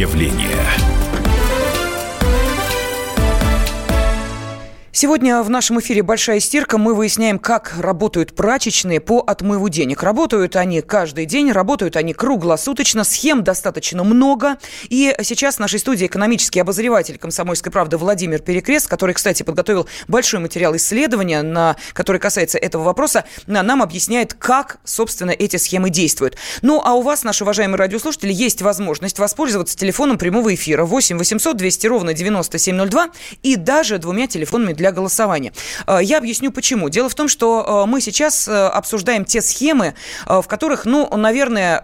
Портрет 0.00 0.89
Сегодня 4.92 5.40
в 5.44 5.50
нашем 5.50 5.78
эфире 5.78 6.02
«Большая 6.02 6.40
стирка» 6.40 6.76
мы 6.76 6.94
выясняем, 6.94 7.38
как 7.38 7.74
работают 7.78 8.34
прачечные 8.34 8.98
по 8.98 9.20
отмыву 9.20 9.68
денег. 9.68 10.02
Работают 10.02 10.56
они 10.56 10.80
каждый 10.80 11.26
день, 11.26 11.52
работают 11.52 11.94
они 11.94 12.12
круглосуточно, 12.12 13.04
схем 13.04 13.44
достаточно 13.44 14.02
много. 14.02 14.56
И 14.88 15.14
сейчас 15.22 15.56
в 15.56 15.58
нашей 15.60 15.78
студии 15.78 16.08
экономический 16.08 16.58
обозреватель 16.58 17.18
«Комсомольской 17.18 17.70
правды» 17.70 17.98
Владимир 17.98 18.40
Перекрест, 18.40 18.88
который, 18.88 19.14
кстати, 19.14 19.44
подготовил 19.44 19.86
большой 20.08 20.40
материал 20.40 20.74
исследования, 20.74 21.42
на, 21.42 21.76
который 21.92 22.20
касается 22.20 22.58
этого 22.58 22.82
вопроса, 22.82 23.24
нам 23.46 23.84
объясняет, 23.84 24.34
как, 24.34 24.78
собственно, 24.82 25.30
эти 25.30 25.56
схемы 25.56 25.90
действуют. 25.90 26.36
Ну, 26.62 26.82
а 26.84 26.94
у 26.94 27.02
вас, 27.02 27.22
наши 27.22 27.44
уважаемые 27.44 27.78
радиослушатели, 27.78 28.32
есть 28.32 28.60
возможность 28.60 29.20
воспользоваться 29.20 29.78
телефоном 29.78 30.18
прямого 30.18 30.52
эфира 30.52 30.84
8 30.84 31.16
800 31.16 31.56
200 31.56 31.86
ровно 31.86 32.12
9702 32.12 33.10
и 33.44 33.54
даже 33.54 33.98
двумя 33.98 34.26
телефонами 34.26 34.79
для 34.80 34.92
голосования. 34.92 35.52
Э, 35.86 35.98
я 36.02 36.18
объясню 36.18 36.50
почему. 36.50 36.88
Дело 36.88 37.08
в 37.08 37.14
том, 37.14 37.28
что 37.28 37.84
э, 37.84 37.88
мы 37.88 38.00
сейчас 38.00 38.48
э, 38.48 38.66
обсуждаем 38.66 39.24
те 39.24 39.42
схемы, 39.42 39.94
в 40.26 40.42
которых, 40.42 40.86
ну, 40.86 41.08
наверное, 41.16 41.80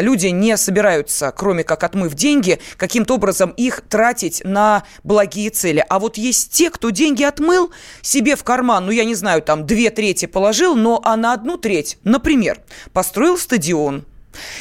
люди 0.00 0.26
не 0.28 0.56
собираются, 0.56 1.32
кроме 1.36 1.64
как 1.64 1.82
отмыв 1.82 2.14
деньги, 2.14 2.60
каким-то 2.76 3.14
образом 3.14 3.50
их 3.50 3.80
тратить 3.88 4.42
на 4.44 4.84
благие 5.02 5.50
цели. 5.50 5.84
А 5.88 5.98
вот 5.98 6.18
есть 6.18 6.52
те, 6.52 6.70
кто 6.70 6.90
деньги 6.90 7.22
отмыл 7.22 7.70
себе 8.02 8.36
в 8.36 8.44
карман, 8.44 8.86
ну, 8.86 8.92
я 8.92 9.04
не 9.04 9.14
знаю, 9.14 9.42
там, 9.42 9.66
две 9.66 9.90
трети 9.90 10.26
положил, 10.26 10.76
но 10.76 11.00
а 11.02 11.16
на 11.16 11.32
одну 11.32 11.56
треть, 11.56 11.98
например, 12.04 12.60
построил 12.92 13.38
стадион, 13.38 14.04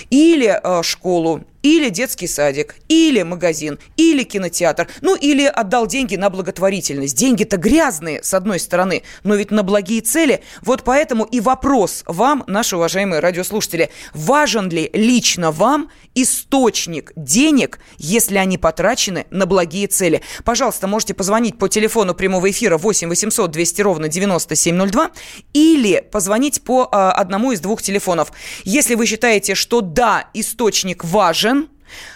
или 0.10 0.60
э, 0.62 0.84
школу, 0.84 1.44
или 1.64 1.90
детский 1.90 2.28
садик, 2.28 2.76
или 2.90 3.24
магазин, 3.24 3.80
или 3.98 4.24
кинотеатр, 4.24 4.88
ну 5.02 5.16
или 5.16 5.46
отдал 5.46 5.88
деньги 5.88 6.16
на 6.16 6.30
благотворительность. 6.30 7.18
Деньги-то 7.18 7.58
грязные, 7.58 8.22
с 8.22 8.34
одной 8.34 8.60
стороны, 8.60 9.04
но 9.24 9.36
ведь 9.36 9.50
на 9.50 9.64
благие 9.64 10.02
цели. 10.02 10.44
Вот 10.62 10.84
поэтому 10.84 11.24
и 11.24 11.40
вопрос 11.40 12.04
вам, 12.06 12.44
наши 12.48 12.76
уважаемые 12.76 13.22
радиослушатели, 13.22 13.90
важен 14.14 14.70
ли 14.70 14.90
лично 14.94 15.52
вам 15.52 15.90
источник 16.16 17.14
денег, 17.16 17.80
если 17.98 18.38
они 18.38 18.58
потрачены 18.58 19.26
на 19.32 19.46
благие 19.46 19.88
цели? 19.88 20.22
Пожалуйста, 20.44 20.88
можете 20.88 21.14
позвонить 21.14 21.58
по 21.58 21.70
телефону 21.70 22.14
прямого 22.14 22.52
эфира 22.52 22.78
8 22.78 23.08
800 23.08 23.52
200 23.52 23.82
ровно 23.82 24.08
9702 24.10 25.12
или 25.54 26.06
позвонить 26.12 26.62
по 26.64 26.90
э, 26.92 26.96
одному 26.96 27.54
из 27.54 27.62
двух 27.62 27.82
телефонов. 27.82 28.34
Если 28.66 28.96
вы 28.96 29.06
считаете, 29.06 29.56
что 29.56 29.80
да, 29.82 30.28
источник 30.34 31.06
важен, 31.06 31.53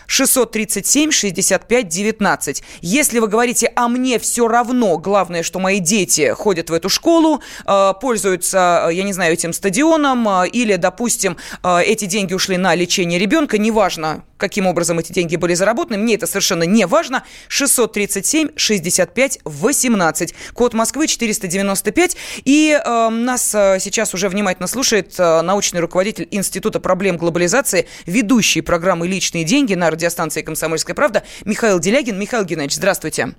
637 0.07 1.11
65 1.11 1.87
19. 1.87 2.63
Если 2.81 3.19
вы 3.19 3.27
говорите, 3.27 3.71
а 3.75 3.87
мне 3.87 4.19
все 4.19 4.47
равно, 4.47 4.97
главное, 4.97 5.43
что 5.43 5.59
мои 5.59 5.79
дети 5.79 6.33
ходят 6.33 6.69
в 6.69 6.73
эту 6.73 6.89
школу, 6.89 7.41
э, 7.65 7.93
пользуются, 8.01 8.87
э, 8.89 8.93
я 8.93 9.03
не 9.03 9.13
знаю, 9.13 9.33
этим 9.33 9.53
стадионом, 9.53 10.27
э, 10.27 10.47
или, 10.47 10.75
допустим, 10.75 11.37
эти 11.63 12.05
деньги 12.05 12.33
ушли 12.33 12.57
на 12.57 12.75
лечение 12.75 13.19
ребенка, 13.19 13.57
неважно, 13.57 14.23
каким 14.37 14.67
образом 14.67 14.99
эти 14.99 15.11
деньги 15.11 15.35
были 15.35 15.53
заработаны, 15.53 15.97
мне 15.97 16.15
это 16.15 16.27
совершенно 16.27 16.63
не 16.63 16.85
важно. 16.85 17.23
637 17.47 18.49
65 18.55 19.39
18. 19.43 20.35
Код 20.53 20.73
Москвы 20.73 21.07
495. 21.07 22.17
И 22.45 22.79
э, 22.83 23.09
нас 23.09 23.53
э, 23.53 23.77
сейчас 23.79 24.13
уже 24.13 24.29
внимательно 24.29 24.67
слушает 24.67 25.15
э, 25.17 25.41
научный 25.41 25.79
руководитель 25.79 26.27
Института 26.31 26.79
проблем 26.79 27.17
глобализации, 27.17 27.87
ведущий 28.05 28.61
программы 28.61 29.07
«Личные 29.07 29.43
деньги» 29.43 29.73
на 29.73 29.89
радиостанции 29.89 30.41
«Комсомольская 30.41 30.95
правда» 30.95 31.23
Михаил 31.45 31.79
Делягин. 31.79 32.19
Михаил 32.19 32.45
Геннадьевич, 32.45 32.75
здравствуйте. 32.75 33.33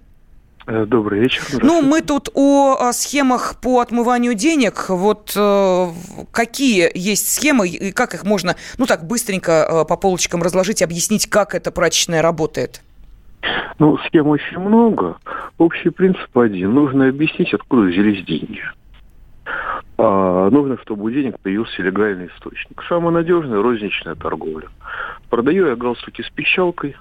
Э, 0.70 0.84
добрый 0.84 1.20
вечер. 1.20 1.42
Ну, 1.62 1.80
мы 1.80 2.02
тут 2.02 2.28
о, 2.34 2.92
схемах 2.92 3.54
по 3.62 3.80
отмыванию 3.80 4.34
денег. 4.34 4.90
Вот 4.90 5.32
э, 5.34 5.86
какие 6.30 6.90
есть 6.94 7.34
схемы 7.34 7.66
и 7.66 7.90
как 7.90 8.12
их 8.12 8.24
можно, 8.24 8.54
ну 8.76 8.84
так, 8.84 9.06
быстренько 9.06 9.52
э, 9.52 9.84
по 9.88 9.96
полочкам 9.96 10.42
разложить, 10.42 10.82
объяснить, 10.82 11.26
как 11.26 11.54
эта 11.54 11.72
прачечная 11.72 12.20
работает? 12.20 12.82
Ну, 13.78 13.96
схем 14.08 14.26
очень 14.26 14.58
много. 14.58 15.16
Общий 15.56 15.88
принцип 15.88 16.36
один. 16.36 16.74
Нужно 16.74 17.08
объяснить, 17.08 17.54
откуда 17.54 17.82
взялись 17.82 18.22
деньги. 18.26 18.60
А, 19.96 20.50
нужно, 20.50 20.76
чтобы 20.82 21.04
у 21.04 21.10
денег 21.10 21.40
появился 21.40 21.80
легальный 21.80 22.26
источник. 22.26 22.82
Самое 22.90 23.12
надежное– 23.12 23.62
розничная 23.62 24.16
торговля. 24.16 24.68
Продаю 25.30 25.68
я 25.68 25.76
галстуки 25.76 26.20
с 26.20 26.28
пищалкой. 26.28 26.94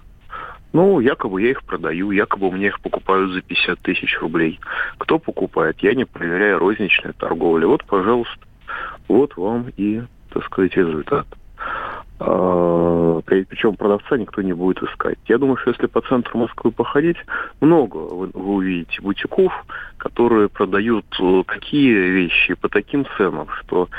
Ну, 0.73 0.99
якобы 0.99 1.41
я 1.41 1.51
их 1.51 1.63
продаю, 1.63 2.11
якобы 2.11 2.49
у 2.49 2.51
меня 2.51 2.67
их 2.67 2.79
покупают 2.81 3.31
за 3.31 3.41
50 3.41 3.79
тысяч 3.79 4.19
рублей. 4.19 4.59
Кто 4.97 5.17
покупает? 5.17 5.79
Я 5.79 5.93
не 5.93 6.05
проверяю 6.05 6.59
розничной 6.59 7.13
торговли. 7.13 7.65
Вот, 7.65 7.83
пожалуйста, 7.85 8.45
вот 9.07 9.35
вам 9.37 9.67
и, 9.77 10.01
так 10.31 10.45
сказать, 10.45 10.75
результат. 10.75 11.27
А, 12.19 13.21
причем 13.25 13.75
продавца 13.75 14.17
никто 14.17 14.41
не 14.41 14.53
будет 14.53 14.81
искать. 14.81 15.19
Я 15.27 15.37
думаю, 15.37 15.57
что 15.57 15.71
если 15.71 15.85
по 15.85 16.01
центру 16.01 16.39
Москвы 16.39 16.71
походить, 16.71 17.17
много 17.61 17.97
вы, 17.97 18.29
увидите 18.33 19.01
бутиков, 19.01 19.53
которые 19.97 20.49
продают 20.49 21.05
э, 21.19 21.43
такие 21.47 21.93
вещи 21.93 22.55
по 22.55 22.69
таким 22.69 23.05
ценам, 23.17 23.47
что 23.59 23.89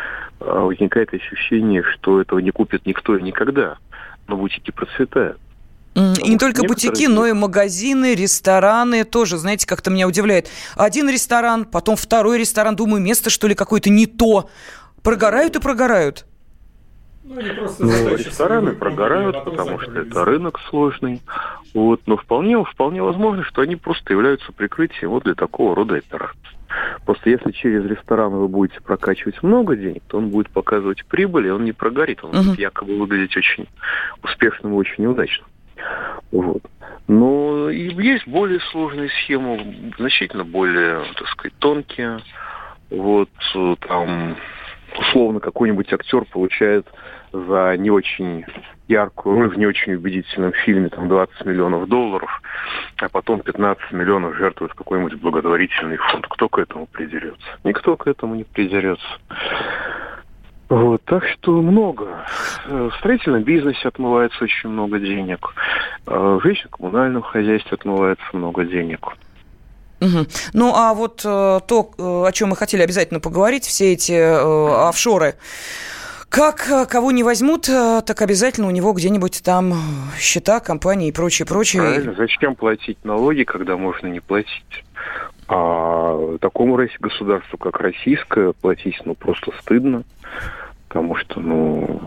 а, 0.40 0.64
возникает 0.64 1.14
ощущение, 1.14 1.82
что 1.82 2.20
этого 2.20 2.40
не 2.40 2.50
купит 2.50 2.86
никто 2.86 3.16
и 3.16 3.22
никогда. 3.22 3.78
Но 4.26 4.36
бутики 4.36 4.72
процветают. 4.72 5.38
И 5.98 6.30
не 6.30 6.38
только 6.38 6.62
бутики, 6.62 7.06
но 7.06 7.26
и 7.26 7.32
магазины, 7.32 8.14
рестораны 8.14 9.04
тоже, 9.04 9.36
знаете, 9.38 9.66
как-то 9.66 9.90
меня 9.90 10.06
удивляет. 10.06 10.48
Один 10.76 11.08
ресторан, 11.08 11.64
потом 11.64 11.96
второй 11.96 12.38
ресторан, 12.38 12.76
думаю, 12.76 13.02
место 13.02 13.30
что 13.30 13.48
ли 13.48 13.54
какое-то 13.54 13.90
не 13.90 14.06
то. 14.06 14.48
Прогорают 15.02 15.56
и 15.56 15.60
прогорают. 15.60 16.24
Ну, 17.24 17.42
ну 17.78 18.16
рестораны 18.16 18.72
прогорают, 18.72 19.44
потому 19.44 19.80
что 19.80 20.00
это 20.00 20.24
рынок 20.24 20.60
сложный. 20.70 21.20
Вот, 21.74 22.00
но 22.06 22.16
вполне, 22.16 22.62
вполне 22.64 23.02
возможно, 23.02 23.44
что 23.44 23.62
они 23.62 23.76
просто 23.76 24.12
являются 24.12 24.52
прикрытием 24.52 25.10
вот 25.10 25.24
для 25.24 25.34
такого 25.34 25.74
рода 25.74 25.96
операций. 25.96 26.38
Просто 27.04 27.30
если 27.30 27.50
через 27.52 27.84
ресторан 27.84 28.32
вы 28.32 28.48
будете 28.48 28.80
прокачивать 28.80 29.42
много 29.42 29.76
денег, 29.76 30.02
то 30.06 30.18
он 30.18 30.28
будет 30.28 30.50
показывать 30.50 31.04
прибыль, 31.06 31.46
и 31.46 31.50
он 31.50 31.64
не 31.64 31.72
прогорит. 31.72 32.22
Он 32.22 32.30
uh-huh. 32.30 32.44
будет 32.44 32.58
якобы 32.58 32.98
выглядеть 32.98 33.36
очень 33.36 33.66
успешным 34.22 34.72
и 34.72 34.76
очень 34.76 35.04
неудачным. 35.04 35.46
Вот. 36.32 36.62
Но 37.06 37.70
есть 37.70 38.28
более 38.28 38.60
сложные 38.70 39.08
схемы, 39.08 39.92
значительно 39.98 40.44
более, 40.44 41.04
так 41.16 41.28
сказать, 41.28 41.54
тонкие. 41.58 42.20
Вот 42.90 43.30
там 43.80 44.36
условно 44.98 45.40
какой-нибудь 45.40 45.92
актер 45.92 46.24
получает 46.24 46.86
за 47.32 47.76
не 47.76 47.90
очень 47.90 48.44
яркую 48.88 49.36
роль 49.36 49.48
в 49.50 49.58
не 49.58 49.66
очень 49.66 49.94
убедительном 49.94 50.52
фильме, 50.52 50.88
там 50.88 51.08
20 51.08 51.44
миллионов 51.44 51.88
долларов, 51.88 52.30
а 52.96 53.08
потом 53.10 53.40
15 53.40 53.92
миллионов 53.92 54.36
жертвует 54.36 54.72
какой-нибудь 54.72 55.14
благотворительный 55.20 55.98
фонд. 55.98 56.26
Кто 56.28 56.48
к 56.48 56.58
этому 56.58 56.86
придерется? 56.86 57.46
Никто 57.64 57.96
к 57.96 58.06
этому 58.06 58.34
не 58.34 58.44
придерется. 58.44 59.06
Вот, 60.68 61.02
так 61.04 61.24
что 61.26 61.62
много. 61.62 62.24
В 62.66 62.92
строительном 62.98 63.42
бизнесе 63.42 63.88
отмывается 63.88 64.44
очень 64.44 64.68
много 64.68 64.98
денег. 64.98 65.54
В 66.04 66.40
жилищно-коммунальном 66.40 67.22
хозяйстве 67.22 67.72
отмывается 67.72 68.24
много 68.32 68.64
денег. 68.64 69.14
Угу. 70.00 70.26
Ну, 70.52 70.72
а 70.74 70.94
вот 70.94 71.22
э, 71.24 71.60
то, 71.66 71.90
э, 71.98 72.28
о 72.28 72.32
чем 72.32 72.50
мы 72.50 72.56
хотели 72.56 72.82
обязательно 72.82 73.18
поговорить, 73.18 73.64
все 73.64 73.92
эти 73.94 74.12
э, 74.12 74.88
офшоры, 74.88 75.34
как 76.28 76.68
э, 76.70 76.86
кого 76.86 77.10
не 77.10 77.24
возьмут, 77.24 77.62
так 77.62 78.22
обязательно 78.22 78.68
у 78.68 78.70
него 78.70 78.92
где-нибудь 78.92 79.42
там 79.42 79.74
счета, 80.20 80.60
компании 80.60 81.08
и 81.08 81.12
прочее, 81.12 81.46
прочее. 81.46 81.82
Правильно. 81.82 82.14
Зачем 82.16 82.54
платить 82.54 83.04
налоги, 83.04 83.42
когда 83.42 83.76
можно 83.76 84.06
не 84.06 84.20
платить? 84.20 84.84
А 85.48 86.36
такому 86.40 86.76
государству, 87.00 87.56
как 87.56 87.80
российское, 87.80 88.52
платить 88.52 89.00
ну 89.04 89.14
просто 89.14 89.50
стыдно, 89.60 90.04
потому 90.88 91.16
что, 91.16 91.40
ну, 91.40 92.00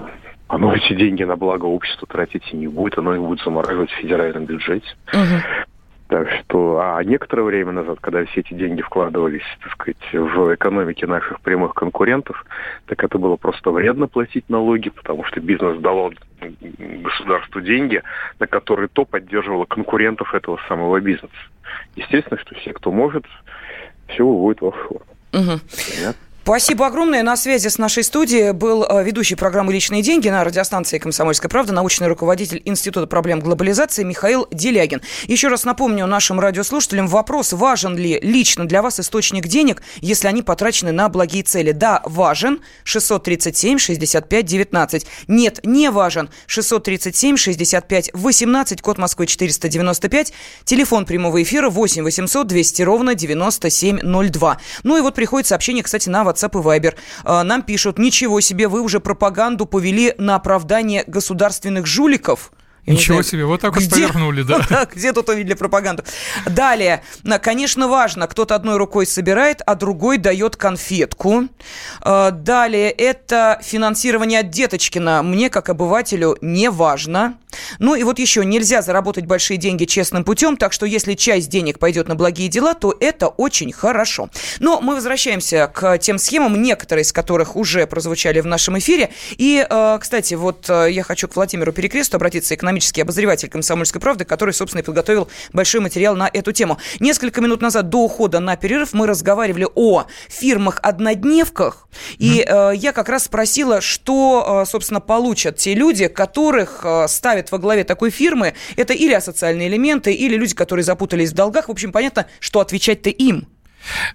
оно 0.48 0.74
эти 0.76 0.94
деньги 0.94 1.24
на 1.24 1.36
благо 1.36 1.66
общества 1.66 2.08
тратить 2.08 2.44
и 2.52 2.58
не 2.58 2.68
будет, 2.68 2.98
оно 2.98 3.16
их 3.16 3.22
будет 3.22 3.44
замораживать 3.44 3.90
в 3.90 3.96
федеральном 3.96 4.46
бюджете. 4.46 4.88
Угу. 5.12 5.71
Так 6.12 6.28
что, 6.42 6.78
а 6.84 7.02
некоторое 7.06 7.44
время 7.44 7.72
назад, 7.72 8.00
когда 8.02 8.26
все 8.26 8.42
эти 8.42 8.54
деньги 8.54 8.82
вкладывались, 8.82 9.46
так 9.64 9.72
сказать, 9.72 10.12
в 10.12 10.54
экономике 10.54 11.08
наших 11.08 11.40
прямых 11.40 11.74
конкурентов, 11.74 12.46
так 12.88 13.02
это 13.02 13.18
было 13.18 13.38
просто 13.38 13.72
вредно 13.72 14.08
платить 14.08 14.50
налоги, 14.50 14.90
потому 14.90 15.24
что 15.24 15.40
бизнес 15.40 15.80
давал 15.80 16.12
государству 16.42 17.62
деньги, 17.62 18.04
на 18.40 18.48
которые 18.48 18.90
то 18.90 19.06
поддерживало 19.06 19.64
конкурентов 19.64 20.34
этого 20.34 20.60
самого 20.68 21.00
бизнеса. 21.00 21.32
Естественно, 21.96 22.38
что 22.42 22.56
все, 22.56 22.74
кто 22.74 22.92
может, 22.92 23.24
все 24.08 24.26
выводит 24.28 24.60
в 24.60 24.68
офшор. 24.68 25.04
Угу. 25.32 25.60
Понятно? 25.96 26.31
Спасибо 26.44 26.88
огромное. 26.88 27.22
На 27.22 27.38
связи 27.38 27.68
с 27.68 27.78
нашей 27.78 28.04
студией 28.04 28.52
был 28.52 28.84
э, 28.84 29.04
ведущий 29.04 29.36
программы 29.36 29.72
«Личные 29.74 30.02
деньги» 30.02 30.28
на 30.28 30.44
радиостанции 30.44 30.98
«Комсомольская 30.98 31.50
правда», 31.50 31.72
научный 31.72 32.08
руководитель 32.08 32.64
Института 32.66 33.06
проблем 33.06 33.42
глобализации 33.42 34.04
Михаил 34.04 34.48
Делягин. 34.52 35.02
Еще 35.28 35.50
раз 35.50 35.66
напомню 35.66 36.08
нашим 36.08 36.40
радиослушателям 36.40 37.06
вопрос, 37.08 37.54
важен 37.54 37.96
ли 37.96 38.20
лично 38.24 38.68
для 38.68 38.82
вас 38.82 39.00
источник 39.00 39.46
денег, 39.46 39.84
если 39.98 40.28
они 40.28 40.42
потрачены 40.42 40.92
на 40.92 41.10
благие 41.10 41.44
цели. 41.44 41.74
Да, 41.74 42.02
важен. 42.06 42.62
637 42.86 43.78
65 43.78 44.44
19. 44.44 45.06
Нет, 45.28 45.60
не 45.64 45.92
важен. 45.92 46.32
637 46.48 47.38
65 47.38 48.12
18. 48.16 48.82
Код 48.82 48.98
Москвы 48.98 49.28
495. 49.28 50.34
Телефон 50.66 51.06
прямого 51.06 51.44
эфира 51.44 51.70
8 51.70 52.04
800 52.04 52.48
200 52.48 52.82
ровно 52.82 53.14
9702. 53.14 54.58
Ну 54.82 54.98
и 54.98 55.02
вот 55.02 55.14
приходит 55.14 55.48
сообщение, 55.48 55.84
кстати, 55.84 56.10
на 56.10 56.31
WhatsApp 56.32 56.60
и 56.60 56.64
Viber. 56.64 56.96
А, 57.24 57.44
нам 57.44 57.62
пишут, 57.62 58.00
ничего 58.00 58.42
себе, 58.42 58.68
вы 58.68 58.82
уже 58.82 59.00
пропаганду 59.00 59.66
повели 59.66 60.14
на 60.18 60.36
оправдание 60.36 61.04
государственных 61.08 61.86
жуликов. 61.86 62.52
Я 62.86 62.94
Ничего 62.94 63.16
знаю, 63.16 63.24
себе, 63.24 63.46
вот 63.46 63.62
так 63.62 63.76
вот 63.76 63.90
повернули, 63.90 64.42
да. 64.42 64.66
да. 64.70 64.88
Где 64.92 65.14
тут 65.14 65.30
увидели 65.30 65.54
пропаганду? 65.54 66.04
Далее, 66.48 67.04
конечно, 67.42 67.88
важно, 67.88 68.28
кто-то 68.28 68.56
одной 68.56 68.78
рукой 68.78 69.06
собирает, 69.06 69.62
а 69.66 69.76
другой 69.76 70.18
дает 70.18 70.56
конфетку. 70.56 71.48
А, 72.02 72.32
далее, 72.32 72.90
это 72.90 73.60
финансирование 73.64 74.40
от 74.40 74.50
Деточкина. 74.50 75.22
Мне, 75.22 75.52
как 75.52 75.70
обывателю, 75.70 76.38
не 76.42 76.72
важно. 76.72 77.38
Ну 77.80 77.96
и 77.96 78.04
вот 78.04 78.20
еще, 78.20 78.46
нельзя 78.46 78.82
заработать 78.82 79.26
большие 79.26 79.58
деньги 79.58 79.86
честным 79.86 80.24
путем, 80.24 80.58
так 80.58 80.74
что 80.74 80.86
если 80.86 81.14
часть 81.14 81.50
денег 81.50 81.80
пойдет 81.80 82.08
на 82.08 82.16
благие 82.16 82.48
дела, 82.48 82.74
то 82.74 82.96
это 83.00 83.28
очень 83.28 83.72
хорошо. 83.72 84.30
Но 84.60 84.82
мы 84.82 84.96
возвращаемся 84.96 85.72
к 85.74 85.98
тем 85.98 86.18
схемам, 86.18 86.62
некоторые 86.62 87.04
из 87.04 87.12
которых 87.12 87.56
уже 87.56 87.88
прозвучали 87.88 88.40
в 88.40 88.46
нашем 88.46 88.78
эфире. 88.80 89.12
И, 89.38 89.66
а, 89.70 89.98
кстати, 89.98 90.34
вот 90.34 90.70
я 90.70 91.04
хочу 91.04 91.28
к 91.28 91.36
Владимиру 91.36 91.72
Перекресту 91.72 92.18
обратиться 92.18 92.56
экономический 92.56 93.02
обозреватель 93.02 93.50
«Комсомольской 93.50 94.02
правды», 94.02 94.26
который, 94.26 94.54
собственно, 94.54 94.82
и 94.82 94.84
подготовил 94.84 95.30
большой 95.54 95.82
материал 95.82 96.16
на 96.16 96.30
эту 96.32 96.52
тему. 96.52 96.78
Несколько 97.00 97.42
минут 97.42 97.62
назад, 97.62 97.90
до 97.90 98.00
ухода 98.00 98.40
на 98.40 98.56
перерыв, 98.56 98.94
мы 98.94 99.08
разговаривали 99.08 99.68
о 99.76 100.06
фирмах-однодневках, 100.30 101.88
и 102.18 102.46
э, 102.48 102.72
я 102.76 102.92
как 102.94 103.10
раз 103.10 103.26
спросила, 103.26 103.82
что, 103.82 104.64
э, 104.64 104.70
собственно, 104.70 105.00
получат 105.00 105.58
те 105.58 105.74
люди, 105.74 106.08
которых 106.08 106.82
э, 106.84 107.08
ставят 107.42 107.52
во 107.52 107.58
главе 107.58 107.84
такой 107.84 108.10
фирмы. 108.12 108.54
Это 108.76 108.94
или 108.94 109.14
асоциальные 109.14 109.68
элементы, 109.68 110.14
или 110.14 110.38
люди, 110.38 110.54
которые 110.54 110.84
запутались 110.84 111.32
в 111.32 111.36
долгах. 111.36 111.68
В 111.68 111.72
общем, 111.72 111.92
понятно, 111.92 112.26
что 112.40 112.60
отвечать-то 112.60 113.10
им. 113.10 113.48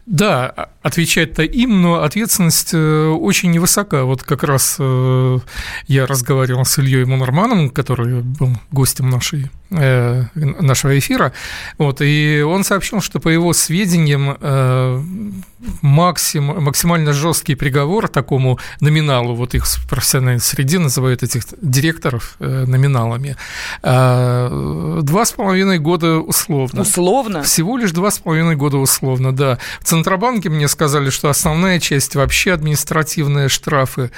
Да, 0.07 0.69
отвечать-то 0.83 1.43
им, 1.43 1.83
но 1.83 2.03
ответственность 2.03 2.71
э, 2.73 3.09
очень 3.09 3.51
невысока. 3.51 4.05
Вот 4.05 4.23
как 4.23 4.45
раз 4.45 4.77
э, 4.79 5.39
я 5.89 6.07
разговаривал 6.07 6.65
с 6.65 6.79
Ильей 6.79 7.05
Мунарманом, 7.05 7.71
который 7.71 8.23
был 8.23 8.51
гостем 8.71 9.11
нашей 9.11 9.51
Э, 9.69 10.27
нашего 10.37 10.97
эфира, 10.97 11.33
вот, 11.77 12.01
и 12.01 12.41
он 12.47 12.63
сообщил, 12.63 13.01
что 13.01 13.19
по 13.19 13.29
его 13.29 13.53
сведениям 13.53 14.37
максим, 15.83 16.63
максимально 16.63 17.13
жесткий 17.13 17.57
приговор 17.57 18.07
такому 18.07 18.61
номиналу, 18.81 19.35
вот 19.35 19.57
их 19.57 19.67
в 19.67 19.89
профессиональной 19.89 20.41
среде 20.41 20.79
называют 20.79 21.25
этих 21.25 21.43
директоров 21.61 22.37
номиналами, 22.39 23.37
два 23.83 25.25
с 25.25 25.33
половиной 25.33 25.81
года 25.81 26.19
условно. 26.19 26.83
Условно? 26.83 27.43
Всего 27.43 27.77
лишь 27.77 27.91
два 27.91 28.13
с 28.13 28.19
половиной 28.19 28.55
года 28.55 28.77
условно, 28.77 29.35
да. 29.35 29.56
В 29.81 29.85
Центробанке 29.85 30.49
мне 30.49 30.69
сказали, 30.69 31.11
что 31.11 31.29
основная 31.29 31.81
часть 31.81 32.15
вообще 32.15 32.53
административные 32.53 33.49
штрафы. 33.49 34.11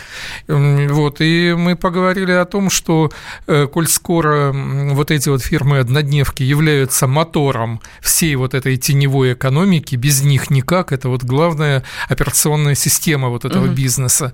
Вот, 0.46 1.20
и 1.20 1.54
мы 1.56 1.76
поговорили 1.76 2.32
о 2.32 2.44
том, 2.44 2.70
что, 2.70 3.10
коль 3.46 3.88
скоро 3.88 4.52
вот 4.52 5.10
эти 5.10 5.28
вот 5.28 5.42
фирмы-однодневки 5.42 6.42
являются 6.42 7.06
мотором 7.06 7.80
всей 8.00 8.34
вот 8.36 8.54
этой 8.54 8.76
теневой 8.76 9.32
экономики, 9.34 9.96
без 9.96 10.22
них 10.22 10.50
никак, 10.50 10.92
это 10.92 11.08
вот 11.08 11.24
главная 11.24 11.82
операционная 12.08 12.74
система 12.74 13.28
вот 13.28 13.44
этого 13.44 13.66
угу. 13.66 13.74
бизнеса, 13.74 14.32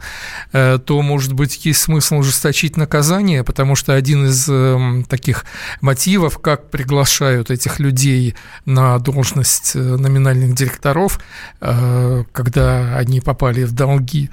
э, 0.53 0.79
то, 0.85 1.03
может 1.03 1.33
быть, 1.33 1.65
есть 1.65 1.83
смысл 1.83 2.17
ужесточить 2.17 2.77
наказание, 2.77 3.45
потому 3.45 3.77
что 3.77 3.95
один 3.95 4.27
из 4.27 4.49
эм, 4.49 5.05
таких 5.05 5.45
мотивов, 5.81 6.39
как 6.39 6.71
приглашают 6.71 7.51
этих 7.51 7.81
людей 7.81 8.35
на 8.65 8.99
должность 8.99 9.73
э, 9.75 9.79
номинальных 9.79 10.55
директоров, 10.55 10.94
э, 11.61 12.25
когда 12.33 12.97
они 12.97 13.21
попали 13.21 13.65
в 13.65 13.73
долги, 13.73 14.31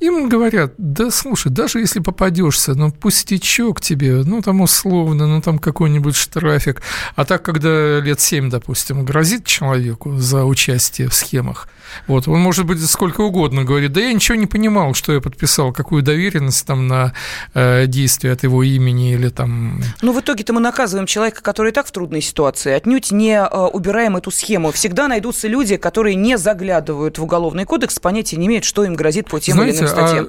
им 0.00 0.28
говорят, 0.28 0.74
да 0.78 1.10
слушай, 1.10 1.50
даже 1.50 1.80
если 1.80 1.98
попадешься, 1.98 2.74
ну 2.74 2.92
пустячок 2.92 3.80
тебе, 3.80 4.22
ну 4.24 4.42
там 4.42 4.60
условно, 4.60 5.26
ну 5.26 5.40
там 5.40 5.58
какой-нибудь 5.58 6.14
штрафик. 6.14 6.82
А 7.16 7.24
так, 7.24 7.42
когда 7.42 7.98
лет 7.98 8.20
7, 8.20 8.48
допустим, 8.48 9.04
грозит 9.04 9.44
человеку 9.44 10.16
за 10.16 10.44
участие 10.44 11.08
в 11.08 11.14
схемах, 11.14 11.68
вот, 12.06 12.28
он 12.28 12.40
может 12.40 12.66
быть 12.66 12.84
сколько 12.84 13.20
угодно 13.20 13.64
говорит, 13.64 13.92
да 13.92 14.00
я 14.00 14.12
ничего 14.12 14.36
не 14.36 14.46
понимал, 14.46 14.94
что 14.94 15.12
я 15.12 15.20
подписал, 15.20 15.72
какую 15.72 16.02
доверенность 16.02 16.66
там 16.66 16.86
на 16.86 17.12
э, 17.54 17.86
действие 17.86 18.32
от 18.32 18.42
его 18.42 18.62
имени 18.62 19.12
или 19.14 19.28
там... 19.28 19.80
Ну, 20.02 20.12
в 20.12 20.20
итоге-то 20.20 20.52
мы 20.52 20.60
наказываем 20.60 21.06
человека, 21.06 21.42
который 21.42 21.70
и 21.70 21.74
так 21.74 21.86
в 21.86 21.90
трудной 21.90 22.20
ситуации, 22.20 22.72
отнюдь 22.72 23.10
не 23.10 23.38
э, 23.38 23.56
убираем 23.72 24.16
эту 24.16 24.30
схему. 24.30 24.72
Всегда 24.72 25.08
найдутся 25.08 25.48
люди, 25.48 25.76
которые 25.76 26.14
не 26.14 26.38
заглядывают 26.38 27.18
в 27.18 27.24
уголовный 27.24 27.64
кодекс, 27.64 27.98
понятия 27.98 28.36
не 28.36 28.46
имеют, 28.46 28.64
что 28.64 28.84
им 28.84 28.94
грозит 28.94 29.28
по 29.28 29.40
тем 29.40 29.56
Знаете, 29.56 29.78
или 29.78 29.84
иным 29.84 29.88
статьям. 29.88 30.28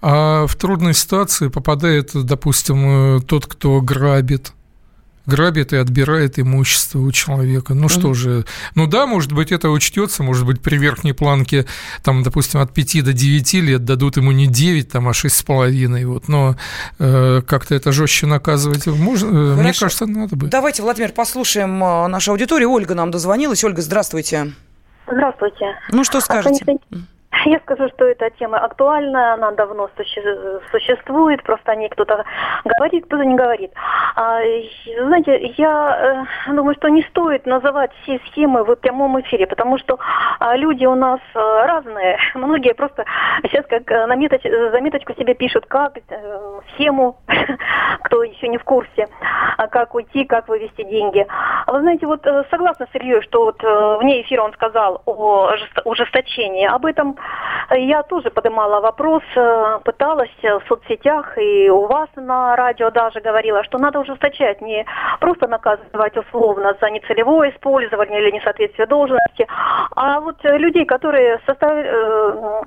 А, 0.00 0.44
а 0.44 0.46
в 0.46 0.56
трудной 0.56 0.94
ситуации 0.94 1.48
попадает, 1.48 2.10
допустим, 2.14 3.18
э, 3.18 3.20
тот, 3.20 3.46
кто 3.46 3.80
грабит, 3.80 4.52
грабит 5.28 5.72
и 5.72 5.76
отбирает 5.76 6.38
имущество 6.38 6.98
у 6.98 7.12
человека. 7.12 7.74
Ну 7.74 7.88
что 7.88 8.14
же, 8.14 8.44
ну 8.74 8.86
да, 8.86 9.06
может 9.06 9.32
быть, 9.32 9.52
это 9.52 9.68
учтется, 9.68 10.22
может 10.22 10.46
быть, 10.46 10.60
при 10.60 10.76
верхней 10.76 11.12
планке, 11.12 11.66
там, 12.02 12.22
допустим, 12.22 12.60
от 12.60 12.72
5 12.72 13.04
до 13.04 13.12
9 13.12 13.54
лет 13.54 13.84
дадут 13.84 14.16
ему 14.16 14.32
не 14.32 14.46
9, 14.46 14.90
там, 14.90 15.06
а 15.06 15.12
6,5, 15.12 16.06
вот, 16.06 16.28
но 16.28 16.56
э, 16.98 17.42
как-то 17.46 17.74
это 17.74 17.92
жестче 17.92 18.26
наказывать 18.26 18.86
можно, 18.86 19.28
э, 19.28 19.54
мне 19.56 19.72
кажется, 19.72 20.06
надо 20.06 20.34
бы. 20.34 20.48
Давайте, 20.48 20.82
Владимир, 20.82 21.12
послушаем 21.12 21.82
э, 21.84 22.06
нашу 22.08 22.32
аудиторию. 22.32 22.70
Ольга 22.70 22.94
нам 22.94 23.10
дозвонилась. 23.10 23.62
Ольга, 23.64 23.82
здравствуйте. 23.82 24.52
Здравствуйте. 25.06 25.66
Ну, 25.92 26.04
что 26.04 26.20
скажете? 26.20 26.64
Я 27.44 27.60
скажу, 27.60 27.88
что 27.88 28.04
эта 28.04 28.30
тема 28.30 28.58
актуальна, 28.58 29.34
она 29.34 29.52
давно 29.52 29.88
существует, 30.70 31.42
просто 31.42 31.72
о 31.72 31.76
ней 31.76 31.88
кто-то 31.88 32.24
говорит, 32.64 33.06
кто-то 33.06 33.24
не 33.24 33.34
говорит. 33.34 33.72
А, 34.16 34.40
знаете, 35.00 35.54
я 35.56 36.26
э, 36.48 36.52
думаю, 36.52 36.74
что 36.74 36.88
не 36.88 37.02
стоит 37.04 37.46
называть 37.46 37.92
все 38.02 38.20
схемы 38.26 38.64
в 38.64 38.74
прямом 38.76 39.20
эфире, 39.20 39.46
потому 39.46 39.78
что 39.78 39.98
а, 40.40 40.56
люди 40.56 40.84
у 40.86 40.94
нас 40.94 41.20
э, 41.34 41.38
разные. 41.38 42.18
Многие 42.34 42.74
просто 42.74 43.04
сейчас 43.44 43.64
как 43.66 43.90
э, 43.90 44.06
на 44.06 44.16
меточ, 44.16 44.42
заметочку 44.42 45.14
себе 45.14 45.34
пишут, 45.34 45.66
как 45.66 45.98
схему, 46.74 47.18
кто 48.04 48.22
еще 48.22 48.48
не 48.48 48.58
в 48.58 48.64
курсе, 48.64 49.08
а 49.56 49.68
как 49.68 49.94
уйти, 49.94 50.24
как 50.24 50.48
вывести 50.48 50.82
деньги. 50.82 51.26
А 51.66 51.72
вы 51.72 51.80
знаете, 51.80 52.06
вот 52.06 52.26
согласна 52.50 52.86
с 52.90 52.94
Ильей, 52.94 53.22
что 53.22 53.44
вот 53.44 53.62
вне 54.00 54.22
эфира 54.22 54.42
он 54.42 54.52
сказал 54.54 55.02
о 55.06 55.50
ужесточении. 55.84 56.66
Об 56.66 56.86
этом 56.86 57.16
я 57.76 58.02
тоже 58.02 58.30
поднимала 58.30 58.80
вопрос, 58.80 59.22
э, 59.36 59.78
пыталась 59.84 60.30
в 60.42 60.62
соцсетях 60.68 61.36
и 61.38 61.68
у 61.68 61.86
вас 61.86 62.08
на 62.16 62.56
радио 62.56 62.90
даже 62.90 63.20
говорила, 63.20 63.62
что 63.64 63.78
надо 63.78 64.00
ужесточать, 64.00 64.60
не 64.60 64.86
просто 65.20 65.48
наказывать 65.48 66.16
условно 66.16 66.74
за 66.80 66.90
нецелевое 66.90 67.50
использование 67.50 68.20
или 68.22 68.36
несоответствие 68.36 68.86
должности, 68.86 69.46
а 69.96 70.20
вот 70.20 70.36
людей, 70.44 70.84
которые, 70.84 71.40
состав... 71.46 71.72
Э, 71.72 72.62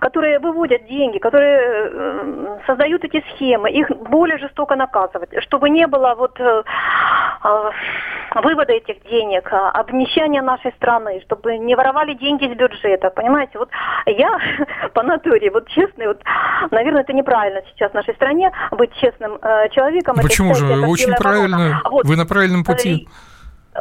которые 0.00 0.38
выводят 0.38 0.84
деньги, 0.86 1.18
которые 1.18 1.58
э, 1.60 2.58
создают 2.66 3.04
эти 3.04 3.24
схемы, 3.30 3.70
их 3.70 3.88
более 3.88 4.38
жестоко 4.38 4.76
наказывать, 4.76 5.30
чтобы 5.42 5.70
не 5.70 5.86
было 5.86 6.14
вот 6.14 6.38
вывода 8.34 8.72
этих 8.72 9.02
денег, 9.08 9.48
обнищания 9.52 10.42
нашей 10.42 10.72
страны, 10.72 11.22
чтобы 11.24 11.58
не 11.58 11.74
воровали 11.74 12.14
деньги 12.14 12.44
из 12.44 12.56
бюджета, 12.56 13.10
понимаете? 13.10 13.58
Вот 13.58 13.68
я 14.06 14.38
по 14.94 15.02
натуре, 15.02 15.50
вот 15.50 15.68
честный, 15.68 16.08
вот, 16.08 16.20
наверное, 16.70 17.02
это 17.02 17.12
неправильно 17.12 17.62
сейчас 17.72 17.92
в 17.92 17.94
нашей 17.94 18.14
стране 18.14 18.50
быть 18.72 18.92
честным 18.96 19.38
э, 19.40 19.68
человеком. 19.70 20.16
Почему 20.20 20.52
это, 20.52 20.60
же? 20.60 20.86
Очень 20.86 21.14
правильно. 21.14 21.80
Вот. 21.90 22.06
Вы 22.06 22.16
на 22.16 22.26
правильном 22.26 22.64
пути. 22.64 23.08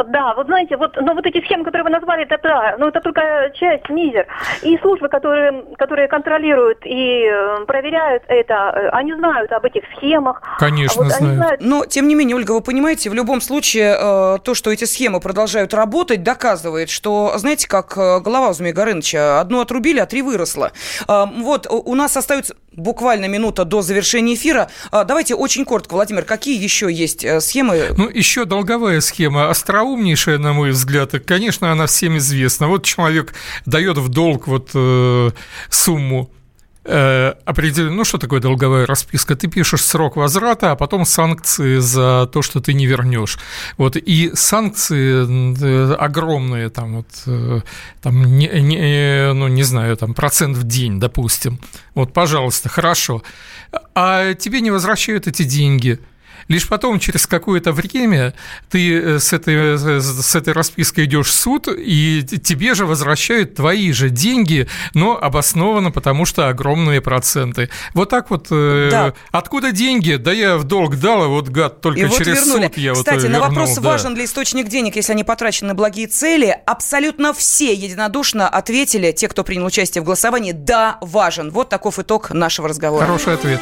Да, 0.07 0.33
вот 0.35 0.47
знаете, 0.47 0.75
вот, 0.77 0.95
но 0.99 1.13
вот 1.13 1.25
эти 1.25 1.43
схемы, 1.45 1.63
которые 1.63 1.83
вы 1.83 1.89
назвали, 1.91 2.23
это 2.23 2.39
да, 2.41 2.75
но 2.79 2.87
это 2.87 2.99
только 2.99 3.51
часть, 3.53 3.89
мизер. 3.89 4.25
И 4.63 4.77
службы, 4.79 5.07
которые, 5.07 5.63
которые 5.77 6.07
контролируют 6.07 6.79
и 6.83 7.25
э, 7.25 7.65
проверяют 7.65 8.23
это, 8.27 8.53
э, 8.53 8.89
они 8.89 9.13
знают 9.13 9.51
об 9.51 9.65
этих 9.65 9.83
схемах. 9.95 10.41
Конечно, 10.57 11.03
вот, 11.03 11.11
знают. 11.11 11.37
знают. 11.37 11.61
Но, 11.61 11.85
тем 11.85 12.07
не 12.07 12.15
менее, 12.15 12.35
Ольга, 12.35 12.53
вы 12.53 12.61
понимаете, 12.61 13.09
в 13.11 13.13
любом 13.13 13.39
случае, 13.39 13.95
э, 13.99 14.37
то, 14.43 14.53
что 14.55 14.71
эти 14.71 14.85
схемы 14.85 15.19
продолжают 15.19 15.73
работать, 15.73 16.23
доказывает, 16.23 16.89
что, 16.89 17.33
знаете, 17.37 17.67
как 17.67 17.93
голова 17.95 18.49
у 18.49 18.53
Змея 18.53 18.73
Горыныча, 18.73 19.39
одну 19.39 19.61
отрубили, 19.61 19.99
а 19.99 20.05
три 20.05 20.21
выросло. 20.21 20.71
Вот, 21.07 21.67
у 21.69 21.95
нас 21.95 22.17
остается 22.17 22.55
буквально 22.73 23.25
минута 23.25 23.65
до 23.65 23.81
завершения 23.81 24.35
эфира. 24.35 24.69
Давайте 24.91 25.35
очень 25.35 25.65
коротко, 25.65 25.93
Владимир, 25.93 26.23
какие 26.23 26.61
еще 26.61 26.91
есть 26.91 27.25
схемы? 27.41 27.87
Ну, 27.97 28.09
еще 28.09 28.45
долговая 28.45 29.01
схема. 29.01 29.49
Остроумнейшая, 29.49 30.37
на 30.37 30.53
мой 30.53 30.71
взгляд, 30.71 31.11
конечно, 31.25 31.71
она 31.71 31.87
всем 31.87 32.17
известна. 32.17 32.67
Вот 32.67 32.83
человек 32.85 33.33
дает 33.65 33.97
в 33.97 34.09
долг 34.09 34.47
вот 34.47 34.71
э, 34.73 35.31
сумму 35.69 36.31
э, 36.31 36.42
определенно, 36.85 37.95
ну 37.95 38.03
что 38.03 38.17
такое 38.17 38.41
долговая 38.41 38.85
расписка? 38.85 39.35
Ты 39.35 39.47
пишешь 39.47 39.81
срок 39.81 40.17
возврата, 40.17 40.71
а 40.71 40.75
потом 40.75 41.05
санкции 41.05 41.79
за 41.79 42.29
то, 42.31 42.41
что 42.41 42.59
ты 42.59 42.73
не 42.73 42.85
вернешь. 42.85 43.39
Вот 43.77 43.95
и 43.95 44.31
санкции 44.35 45.25
э, 45.61 45.93
огромные, 45.93 46.69
там 46.69 46.97
вот, 46.97 47.07
э, 47.25 47.61
там 48.01 48.23
не, 48.37 48.47
не, 48.47 49.33
ну 49.33 49.47
не 49.47 49.63
знаю, 49.63 49.95
там 49.97 50.13
процент 50.13 50.57
в 50.57 50.63
день, 50.63 50.99
допустим. 50.99 51.59
Вот, 51.95 52.11
пожалуйста, 52.13 52.69
хорошо. 52.69 53.23
А 53.95 54.33
тебе 54.33 54.61
не 54.61 54.71
возвращают 54.71 55.27
эти 55.27 55.43
деньги. 55.43 55.99
Лишь 56.47 56.67
потом, 56.67 56.99
через 56.99 57.27
какое-то 57.27 57.71
время, 57.71 58.33
ты 58.69 58.97
э, 58.99 59.19
с 59.19 59.33
этой, 59.33 59.55
э, 59.55 59.99
с 60.01 60.35
этой 60.35 60.53
распиской 60.53 61.05
идешь 61.05 61.27
в 61.27 61.33
суд, 61.33 61.67
и 61.67 62.23
тебе 62.23 62.73
же 62.73 62.85
возвращают 62.85 63.55
твои 63.55 63.91
же 63.91 64.09
деньги, 64.09 64.67
но 64.93 65.17
обоснованно, 65.17 65.91
потому 65.91 66.25
что 66.25 66.49
огромные 66.49 67.01
проценты. 67.01 67.69
Вот 67.93 68.09
так 68.09 68.29
вот. 68.29 68.47
Э, 68.51 68.89
да. 68.91 69.13
Откуда 69.31 69.71
деньги? 69.71 70.15
Да 70.15 70.31
я 70.31 70.57
в 70.57 70.63
долг 70.63 70.97
дал, 70.97 71.23
а 71.23 71.27
вот 71.27 71.49
гад, 71.49 71.81
только 71.81 72.01
и 72.01 72.09
через 72.09 72.45
вот 72.45 72.61
суд 72.63 72.77
я 72.77 72.93
Кстати, 72.93 73.15
вот 73.15 73.23
вернул, 73.23 73.41
на 73.41 73.47
вопрос, 73.47 73.75
да. 73.75 73.81
важен 73.81 74.15
ли 74.15 74.25
источник 74.25 74.67
денег, 74.67 74.95
если 74.95 75.13
они 75.13 75.23
потрачены 75.23 75.69
на 75.69 75.75
благие 75.75 76.07
цели, 76.07 76.55
абсолютно 76.65 77.33
все 77.33 77.73
единодушно 77.73 78.47
ответили, 78.47 79.11
те, 79.11 79.27
кто 79.27 79.43
принял 79.43 79.65
участие 79.65 80.01
в 80.01 80.05
голосовании, 80.05 80.51
да, 80.51 80.97
важен. 81.01 81.49
Вот 81.51 81.69
таков 81.69 81.99
итог 81.99 82.31
нашего 82.31 82.67
разговора. 82.67 83.05
Хороший 83.05 83.33
ответ. 83.33 83.61